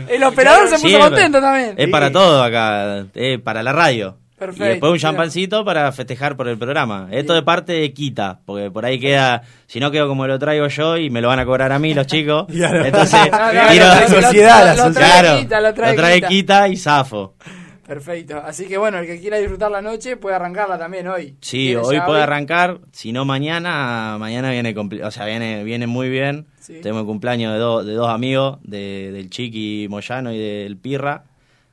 El 0.08 0.24
operador 0.24 0.68
se 0.68 0.76
puso 0.76 0.88
Sí, 0.88 0.98
contento 0.98 1.38
también. 1.38 1.74
Es 1.76 1.88
para 1.90 2.10
todo 2.10 2.42
acá, 2.42 3.04
es 3.12 3.38
para 3.42 3.62
la 3.62 3.72
radio. 3.74 4.16
Perfecto, 4.38 4.64
Y 4.64 4.68
después 4.68 4.92
un 4.92 4.98
champancito 4.98 5.64
para 5.64 5.90
festejar 5.92 6.36
por 6.36 6.48
el 6.48 6.58
programa. 6.58 7.08
Esto 7.12 7.34
de 7.34 7.42
parte 7.42 7.72
de 7.72 7.92
Quita, 7.92 8.40
porque 8.44 8.70
por 8.70 8.84
ahí 8.84 8.98
queda, 8.98 9.42
si 9.66 9.78
no 9.78 9.90
quedo 9.92 10.08
como 10.08 10.26
lo 10.26 10.38
traigo 10.38 10.66
yo 10.66 10.96
y 10.96 11.08
me 11.08 11.20
lo 11.20 11.28
van 11.28 11.38
a 11.38 11.44
cobrar 11.46 11.70
a 11.72 11.78
mí 11.78 11.94
los 11.94 12.06
chicos. 12.06 12.46
Claro. 12.52 12.84
Entonces, 12.84 13.20
No, 13.30 13.52
no, 13.52 13.68
tiro- 13.70 13.84
lo- 13.86 14.00
lo- 14.00 14.22
sociedad, 14.22 14.64
la 14.66 14.74
lo- 14.74 14.88
lo 14.88 14.92
trae 14.94 15.10
Claro, 15.20 15.38
Quita, 15.40 15.60
lo 15.60 15.74
trae 15.74 15.90
lo 15.92 15.96
trae 15.96 16.14
Quita. 16.16 16.28
Quita 16.28 16.68
y 16.68 16.76
Zafo. 16.76 17.34
Perfecto. 17.86 18.38
Así 18.44 18.66
que 18.66 18.78
bueno, 18.78 18.98
el 18.98 19.06
que 19.06 19.20
quiera 19.20 19.36
disfrutar 19.36 19.70
la 19.70 19.82
noche 19.82 20.16
puede 20.16 20.34
arrancarla 20.34 20.78
también 20.78 21.06
hoy. 21.06 21.36
Sí, 21.42 21.66
¿Tiene 21.66 21.82
hoy 21.82 22.00
puede 22.00 22.22
arrancar, 22.22 22.78
si 22.92 23.12
no 23.12 23.24
mañana, 23.26 24.16
mañana 24.18 24.50
viene, 24.50 24.74
o 25.04 25.10
sea, 25.10 25.26
viene, 25.26 25.62
viene 25.64 25.86
muy 25.86 26.08
bien. 26.08 26.46
Sí. 26.60 26.80
Tenemos 26.82 27.00
el 27.02 27.06
cumpleaños 27.06 27.52
de, 27.52 27.58
dos 27.58 27.84
de 27.84 27.92
dos 27.92 28.08
amigos, 28.08 28.58
de, 28.62 29.12
del 29.12 29.28
Chiqui 29.28 29.86
Moyano 29.90 30.32
y 30.32 30.38
del 30.38 30.78
Pirra, 30.78 31.24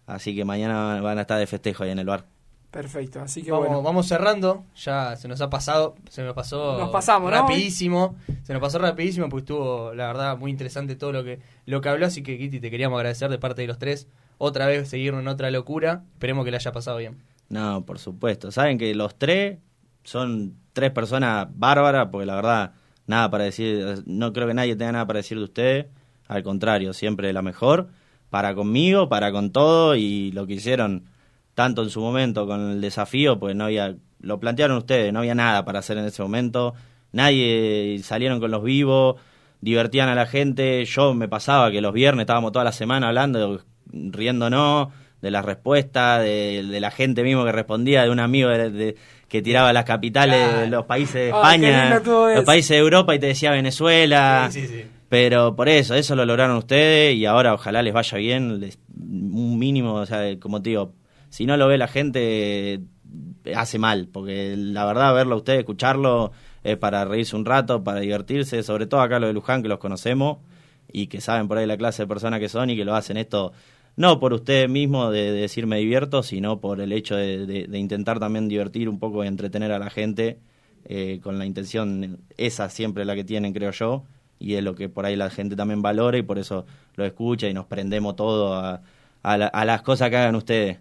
así 0.05 0.35
que 0.35 0.43
mañana 0.43 0.99
van 1.01 1.17
a 1.17 1.21
estar 1.21 1.39
de 1.39 1.47
festejo 1.47 1.85
ahí 1.85 1.91
en 1.91 1.99
el 1.99 2.05
bar. 2.05 2.25
Perfecto. 2.71 3.19
Así 3.19 3.43
que 3.43 3.51
Vamos, 3.51 3.67
bueno. 3.67 3.83
vamos 3.83 4.07
cerrando, 4.07 4.63
ya 4.75 5.15
se 5.17 5.27
nos 5.27 5.41
ha 5.41 5.49
pasado, 5.49 5.95
se 6.09 6.23
nos 6.23 6.33
pasó 6.33 6.77
Nos 6.79 6.89
pasamos, 6.89 7.29
¿no? 7.29 7.37
rapidísimo, 7.37 8.15
se 8.43 8.53
nos 8.53 8.61
pasó 8.61 8.79
rapidísimo 8.79 9.27
porque 9.27 9.41
estuvo 9.41 9.93
la 9.93 10.07
verdad 10.07 10.37
muy 10.37 10.51
interesante 10.51 10.95
todo 10.95 11.11
lo 11.11 11.23
que 11.23 11.39
lo 11.65 11.81
que 11.81 11.89
habló, 11.89 12.05
así 12.05 12.23
que 12.23 12.37
Kitty 12.37 12.61
te 12.61 12.71
queríamos 12.71 12.97
agradecer 12.97 13.29
de 13.29 13.37
parte 13.37 13.61
de 13.61 13.67
los 13.67 13.77
tres, 13.77 14.07
otra 14.37 14.67
vez 14.67 14.87
seguirnos 14.89 15.21
en 15.21 15.27
otra 15.27 15.51
locura, 15.51 16.03
esperemos 16.13 16.45
que 16.45 16.51
le 16.51 16.57
haya 16.57 16.71
pasado 16.71 16.97
bien. 16.97 17.21
No, 17.49 17.85
por 17.85 17.99
supuesto. 17.99 18.51
Saben 18.51 18.77
que 18.77 18.95
los 18.95 19.15
tres 19.15 19.59
son 20.03 20.55
tres 20.71 20.91
personas 20.91 21.47
bárbaras, 21.53 22.07
porque 22.09 22.25
la 22.25 22.35
verdad, 22.35 22.71
nada 23.05 23.29
para 23.29 23.43
decir, 23.43 24.01
no 24.05 24.31
creo 24.31 24.47
que 24.47 24.53
nadie 24.53 24.77
tenga 24.77 24.93
nada 24.93 25.05
para 25.05 25.17
decir 25.17 25.37
de 25.37 25.43
ustedes. 25.43 25.85
Al 26.29 26.41
contrario, 26.43 26.93
siempre 26.93 27.33
la 27.33 27.41
mejor. 27.41 27.89
Para 28.29 28.55
conmigo, 28.55 29.09
para 29.09 29.33
con 29.33 29.51
todo, 29.51 29.95
y 29.97 30.31
lo 30.31 30.47
que 30.47 30.53
hicieron 30.53 31.03
tanto 31.61 31.83
en 31.83 31.89
su 31.91 32.01
momento 32.01 32.47
con 32.47 32.71
el 32.71 32.81
desafío, 32.81 33.37
pues 33.39 33.55
no 33.55 33.65
había, 33.65 33.93
lo 34.19 34.39
plantearon 34.39 34.77
ustedes, 34.77 35.13
no 35.13 35.19
había 35.19 35.35
nada 35.35 35.63
para 35.63 35.77
hacer 35.79 35.95
en 35.99 36.05
ese 36.05 36.23
momento. 36.23 36.73
Nadie 37.11 37.99
salieron 38.03 38.39
con 38.39 38.49
los 38.49 38.63
vivos, 38.63 39.17
divertían 39.61 40.09
a 40.09 40.15
la 40.15 40.25
gente. 40.25 40.83
Yo 40.85 41.13
me 41.13 41.27
pasaba 41.27 41.69
que 41.71 41.79
los 41.81 41.93
viernes 41.93 42.23
estábamos 42.23 42.51
toda 42.51 42.65
la 42.65 42.71
semana 42.71 43.09
hablando, 43.09 43.61
riéndonos 43.93 44.87
de 45.21 45.29
las 45.29 45.45
respuestas, 45.45 46.21
de, 46.23 46.63
de 46.67 46.79
la 46.79 46.89
gente 46.89 47.21
mismo 47.23 47.45
que 47.45 47.51
respondía, 47.51 48.03
de 48.03 48.09
un 48.09 48.19
amigo 48.19 48.49
de- 48.49 48.71
de- 48.71 48.95
que 49.27 49.41
tiraba 49.43 49.71
las 49.71 49.85
capitales 49.85 50.35
de 50.61 50.67
los 50.67 50.85
países 50.85 51.13
de 51.13 51.29
España, 51.29 51.89
los 52.37 52.43
países 52.45 52.69
de 52.69 52.77
Europa 52.79 53.13
y 53.15 53.19
te 53.19 53.27
decía 53.27 53.51
Venezuela. 53.51 54.49
Sí, 54.51 54.61
sí, 54.61 54.67
sí. 54.67 54.83
Pero 55.09 55.55
por 55.55 55.69
eso, 55.69 55.93
eso 55.93 56.15
lo 56.15 56.25
lograron 56.25 56.57
ustedes 56.57 57.15
y 57.15 57.25
ahora 57.25 57.53
ojalá 57.53 57.81
les 57.83 57.93
vaya 57.93 58.17
bien, 58.17 58.59
les- 58.59 58.79
un 58.97 59.59
mínimo, 59.59 59.93
o 59.95 60.05
sea, 60.05 60.21
como 60.39 60.61
te 60.61 60.69
digo, 60.71 60.93
si 61.31 61.47
no 61.47 61.57
lo 61.57 61.67
ve 61.67 61.79
la 61.79 61.87
gente, 61.87 62.81
hace 63.55 63.79
mal, 63.79 64.07
porque 64.11 64.55
la 64.55 64.85
verdad 64.85 65.13
verlo 65.15 65.33
a 65.35 65.37
ustedes, 65.39 65.59
escucharlo, 65.61 66.31
es 66.63 66.77
para 66.77 67.03
reírse 67.05 67.35
un 67.35 67.45
rato, 67.45 67.83
para 67.83 67.99
divertirse, 68.01 68.61
sobre 68.63 68.85
todo 68.85 69.01
acá 69.01 69.19
los 69.19 69.29
de 69.29 69.33
Luján 69.33 69.63
que 69.63 69.67
los 69.69 69.79
conocemos 69.79 70.37
y 70.91 71.07
que 71.07 71.21
saben 71.21 71.47
por 71.47 71.57
ahí 71.57 71.65
la 71.65 71.77
clase 71.77 72.03
de 72.03 72.07
personas 72.07 72.39
que 72.39 72.49
son 72.49 72.69
y 72.69 72.75
que 72.77 72.85
lo 72.85 72.95
hacen 72.95 73.17
esto 73.17 73.53
no 73.95 74.19
por 74.19 74.33
ustedes 74.33 74.69
mismos 74.69 75.11
de, 75.11 75.31
de 75.31 75.41
decir 75.41 75.67
me 75.67 75.77
divierto, 75.77 76.23
sino 76.23 76.61
por 76.61 76.79
el 76.79 76.93
hecho 76.93 77.15
de 77.15 77.67
intentar 77.77 78.19
también 78.19 78.47
divertir 78.47 78.87
un 78.87 78.99
poco 78.99 79.23
y 79.23 79.27
entretener 79.27 79.71
a 79.73 79.79
la 79.79 79.89
gente 79.89 80.39
eh, 80.85 81.19
con 81.21 81.37
la 81.37 81.45
intención 81.45 82.19
esa 82.37 82.69
siempre 82.69 83.05
la 83.05 83.15
que 83.15 83.23
tienen, 83.23 83.53
creo 83.53 83.71
yo, 83.71 84.03
y 84.39 84.55
es 84.55 84.63
lo 84.63 84.75
que 84.75 84.89
por 84.89 85.05
ahí 85.05 85.15
la 85.15 85.29
gente 85.29 85.55
también 85.55 85.81
valora 85.81 86.17
y 86.17 86.21
por 86.23 86.39
eso 86.39 86.65
lo 86.95 87.05
escucha 87.05 87.47
y 87.47 87.53
nos 87.53 87.65
prendemos 87.65 88.15
todo 88.15 88.55
a, 88.55 88.81
a 89.23 89.37
la- 89.37 89.47
a 89.47 89.65
las 89.65 89.81
cosas 89.81 90.09
que 90.09 90.17
hagan 90.17 90.35
ustedes. 90.35 90.79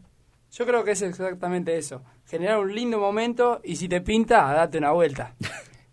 Yo 0.52 0.66
creo 0.66 0.84
que 0.84 0.92
es 0.92 1.02
exactamente 1.02 1.76
eso. 1.76 2.02
Generar 2.26 2.58
un 2.58 2.74
lindo 2.74 2.98
momento 2.98 3.60
y 3.64 3.76
si 3.76 3.88
te 3.88 4.00
pinta, 4.00 4.52
date 4.52 4.78
una 4.78 4.92
vuelta. 4.92 5.34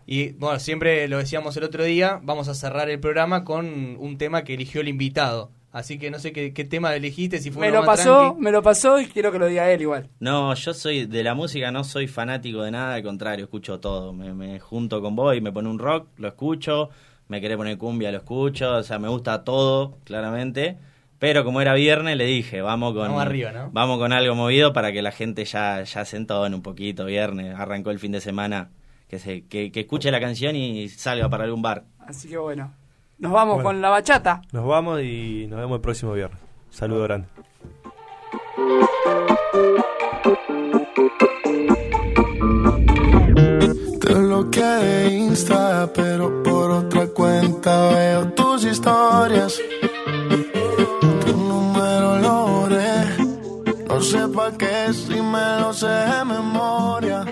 Y 0.09 0.31
bueno, 0.35 0.57
siempre 0.57 1.05
lo 1.09 1.17
decíamos 1.17 1.57
el 1.57 1.65
otro 1.65 1.83
día, 1.83 2.21
vamos 2.23 2.47
a 2.47 2.53
cerrar 2.53 2.89
el 2.89 2.97
programa 2.97 3.43
con 3.43 3.97
un 3.99 4.17
tema 4.17 4.45
que 4.45 4.53
eligió 4.53 4.79
el 4.79 4.87
invitado. 4.87 5.51
Así 5.73 5.99
que 5.99 6.09
no 6.09 6.17
sé 6.17 6.31
qué, 6.31 6.53
qué 6.53 6.63
tema 6.63 6.95
elegiste, 6.95 7.39
si 7.39 7.51
fue 7.51 7.63
Me 7.63 7.67
uno 7.71 7.81
lo 7.81 7.85
más 7.85 7.97
pasó, 7.99 8.19
tranqui. 8.21 8.41
me 8.41 8.51
lo 8.53 8.63
pasó 8.63 9.01
y 9.01 9.07
quiero 9.07 9.33
que 9.33 9.39
lo 9.39 9.47
diga 9.47 9.69
él 9.69 9.81
igual. 9.81 10.09
No, 10.21 10.53
yo 10.53 10.73
soy 10.73 11.07
de 11.07 11.23
la 11.25 11.33
música, 11.33 11.71
no 11.73 11.83
soy 11.83 12.07
fanático 12.07 12.61
de 12.63 12.71
nada, 12.71 12.93
al 12.95 13.03
contrario, 13.03 13.43
escucho 13.43 13.81
todo. 13.81 14.13
Me, 14.13 14.33
me 14.33 14.61
junto 14.61 15.01
con 15.01 15.13
vos 15.17 15.35
y 15.35 15.41
me 15.41 15.51
pone 15.51 15.67
un 15.67 15.77
rock, 15.77 16.07
lo 16.15 16.29
escucho, 16.29 16.89
me 17.27 17.41
querés 17.41 17.57
poner 17.57 17.77
cumbia, 17.77 18.09
lo 18.09 18.19
escucho, 18.19 18.75
o 18.77 18.83
sea, 18.83 18.99
me 18.99 19.09
gusta 19.09 19.43
todo, 19.43 19.97
claramente. 20.05 20.77
Pero 21.19 21.43
como 21.43 21.61
era 21.61 21.73
viernes, 21.73 22.15
le 22.15 22.25
dije, 22.25 22.61
vamos 22.61 22.93
con, 22.93 23.03
Vamos 23.07 23.21
arriba, 23.21 23.51
¿no? 23.51 23.69
vamos 23.71 23.97
con 23.97 24.13
algo 24.13 24.35
movido 24.35 24.71
para 24.73 24.91
que 24.91 25.01
la 25.01 25.11
gente 25.11 25.45
ya, 25.45 25.81
ya 25.83 26.05
se 26.05 26.17
entone 26.17 26.55
un 26.55 26.61
poquito. 26.61 27.05
Viernes, 27.05 27.55
arrancó 27.55 27.89
el 27.91 27.97
fin 27.99 28.11
de 28.11 28.21
semana 28.21 28.69
que, 29.07 29.17
se, 29.17 29.45
que, 29.47 29.71
que 29.71 29.79
escuche 29.81 30.11
la 30.11 30.19
canción 30.19 30.55
y 30.55 30.89
salga 30.89 31.27
para 31.27 31.45
algún 31.45 31.61
bar. 31.63 31.85
Así 31.99 32.27
que 32.29 32.37
bueno, 32.37 32.71
nos 33.17 33.31
vamos 33.31 33.55
Bueno. 33.55 33.69
con 33.69 33.81
la 33.81 33.89
bachata. 33.89 34.41
Nos 34.51 34.65
vamos 34.67 35.01
y 35.01 35.47
nos 35.49 35.59
vemos 35.59 35.75
el 35.77 35.81
próximo 35.81 36.13
viernes. 36.13 36.39
Saludo 36.69 37.03
grande. 37.03 37.27
Te 43.99 44.13
bloqueé 44.13 44.63
de 44.63 45.09
Insta, 45.15 45.89
pero 45.93 46.43
por 46.43 46.71
otra 46.71 47.07
cuenta 47.07 47.89
veo 47.89 48.31
tus 48.33 48.63
historias. 48.65 49.59
No 53.97 54.03
sé 54.03 54.27
pa' 54.27 54.51
qué 54.51 54.93
si 54.93 55.19
me 55.19 55.59
lo 55.59 55.73
sé 55.73 55.87
de 55.87 56.23
memoria. 56.23 57.25